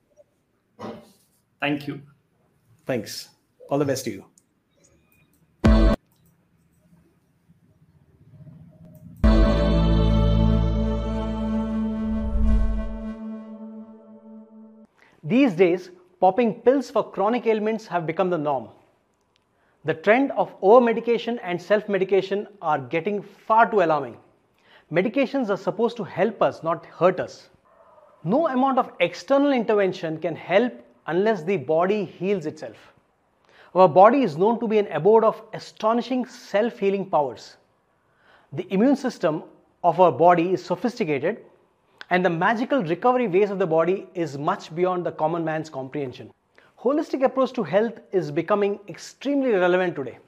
Thank 1.60 1.88
you. 1.88 2.02
Thanks. 2.86 3.30
All 3.70 3.80
the 3.80 3.86
best 3.86 4.06
to 4.06 4.12
you. 4.12 4.26
These 15.24 15.56
days, 15.56 15.90
popping 16.20 16.54
pills 16.62 16.92
for 16.92 17.10
chronic 17.12 17.48
ailments 17.48 17.88
have 17.88 18.06
become 18.06 18.30
the 18.30 18.38
norm. 18.38 18.70
The 19.84 19.96
trend 19.96 20.32
of 20.34 20.54
over 20.62 20.80
medication 20.80 21.40
and 21.40 21.60
self 21.60 21.90
medication 21.90 22.48
are 22.62 22.78
getting 22.78 23.24
far 23.24 23.70
too 23.72 23.82
alarming. 23.82 24.18
Medications 24.92 25.50
are 25.50 25.58
supposed 25.58 25.98
to 25.98 26.04
help 26.04 26.42
us, 26.42 26.64
not 26.64 26.86
hurt 26.86 27.20
us. 27.20 27.50
No 28.24 28.48
amount 28.48 28.80
of 28.80 28.92
external 29.00 29.52
intervention 29.52 30.20
can 30.20 30.36
help 30.36 30.74
unless 31.08 31.44
the 31.44 31.58
body 31.58 32.06
heals 32.06 32.46
itself. 32.46 32.94
Our 33.74 33.90
body 33.90 34.24
is 34.24 34.38
known 34.38 34.60
to 34.60 34.68
be 34.68 34.78
an 34.78 34.88
abode 34.92 35.24
of 35.24 35.42
astonishing 35.54 36.26
self 36.26 36.80
healing 36.80 37.10
powers. 37.10 37.58
The 38.54 38.72
immune 38.74 38.96
system 38.96 39.44
of 39.84 40.00
our 40.00 40.12
body 40.12 40.54
is 40.54 40.64
sophisticated 40.64 41.40
And 42.10 42.24
the 42.24 42.30
magical 42.30 42.84
recovery 42.84 43.28
ways 43.28 43.50
of 43.50 43.58
the 43.60 43.66
body 43.66 44.08
is 44.14 44.38
much 44.38 44.74
beyond 44.76 45.06
the 45.06 45.12
common 45.12 45.44
man's 45.44 45.70
comprehension. 45.70 46.32
Holistic 46.80 47.24
approach 47.26 47.52
to 47.54 47.64
health 47.64 48.00
is 48.12 48.32
becoming 48.32 48.80
extremely 48.88 49.52
relevant 49.52 49.96
today. 49.96 50.20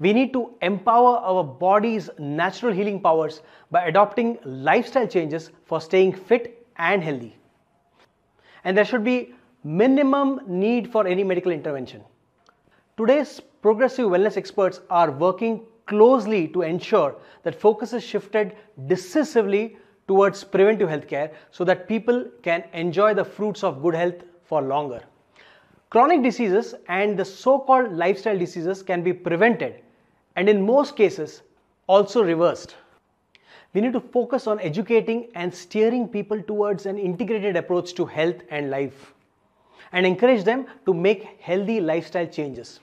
We 0.00 0.12
need 0.12 0.32
to 0.32 0.54
empower 0.62 1.16
our 1.16 1.42
body's 1.42 2.08
natural 2.18 2.72
healing 2.72 3.00
powers 3.00 3.42
by 3.70 3.86
adopting 3.86 4.38
lifestyle 4.44 5.08
changes 5.08 5.50
for 5.64 5.80
staying 5.80 6.12
fit 6.12 6.66
and 6.76 7.02
healthy. 7.02 7.36
And 8.62 8.76
there 8.76 8.84
should 8.84 9.02
be 9.02 9.34
minimum 9.64 10.40
need 10.46 10.92
for 10.92 11.06
any 11.06 11.24
medical 11.24 11.50
intervention. 11.50 12.04
Today's 12.96 13.40
progressive 13.60 14.06
wellness 14.06 14.36
experts 14.36 14.80
are 14.88 15.10
working 15.10 15.66
closely 15.86 16.46
to 16.48 16.62
ensure 16.62 17.16
that 17.42 17.60
focus 17.60 17.92
is 17.92 18.04
shifted 18.04 18.54
decisively 18.86 19.76
towards 20.06 20.44
preventive 20.44 20.88
healthcare 20.88 21.32
so 21.50 21.64
that 21.64 21.88
people 21.88 22.24
can 22.42 22.62
enjoy 22.72 23.14
the 23.14 23.24
fruits 23.24 23.64
of 23.64 23.82
good 23.82 23.94
health 23.94 24.22
for 24.44 24.62
longer. 24.62 25.02
Chronic 25.90 26.22
diseases 26.22 26.74
and 26.88 27.18
the 27.18 27.24
so 27.24 27.58
called 27.58 27.92
lifestyle 27.92 28.38
diseases 28.38 28.82
can 28.82 29.02
be 29.02 29.12
prevented 29.12 29.82
and, 30.38 30.48
in 30.48 30.64
most 30.64 30.94
cases, 30.94 31.42
also 31.88 32.22
reversed. 32.22 32.76
We 33.74 33.80
need 33.80 33.92
to 33.94 34.00
focus 34.00 34.46
on 34.46 34.60
educating 34.60 35.30
and 35.34 35.52
steering 35.52 36.06
people 36.08 36.40
towards 36.40 36.86
an 36.86 36.96
integrated 36.96 37.56
approach 37.56 37.94
to 37.94 38.06
health 38.06 38.44
and 38.50 38.70
life 38.70 39.14
and 39.90 40.06
encourage 40.06 40.44
them 40.44 40.66
to 40.86 40.94
make 40.94 41.40
healthy 41.40 41.80
lifestyle 41.80 42.26
changes. 42.26 42.78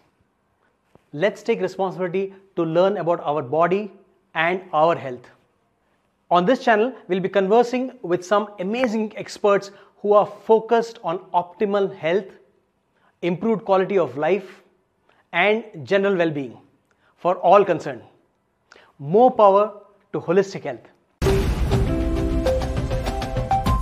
Let's 1.13 1.43
take 1.43 1.61
responsibility 1.61 2.33
to 2.57 2.63
learn 2.63 2.97
about 2.97 3.21
our 3.21 3.41
body 3.41 3.93
and 4.33 4.61
our 4.73 4.97
health. 4.97 5.31
On 6.31 6.45
this 6.45 6.61
channel, 6.61 6.93
we'll 7.07 7.21
be 7.21 7.29
conversing 7.29 7.97
with 8.01 8.25
some 8.25 8.49
amazing 8.59 9.13
experts 9.15 9.71
who 10.01 10.11
are 10.11 10.25
focused 10.25 10.99
on 11.05 11.19
optimal 11.33 11.95
health, 11.95 12.25
improved 13.21 13.63
quality 13.63 13.97
of 13.97 14.17
life, 14.17 14.61
and 15.31 15.63
general 15.85 16.17
well 16.17 16.31
being 16.31 16.57
for 17.25 17.37
all 17.37 17.65
concerned. 17.65 18.03
More 18.99 19.31
power 19.31 19.61
to 20.13 20.21
holistic 20.21 20.65
health. 20.69 20.94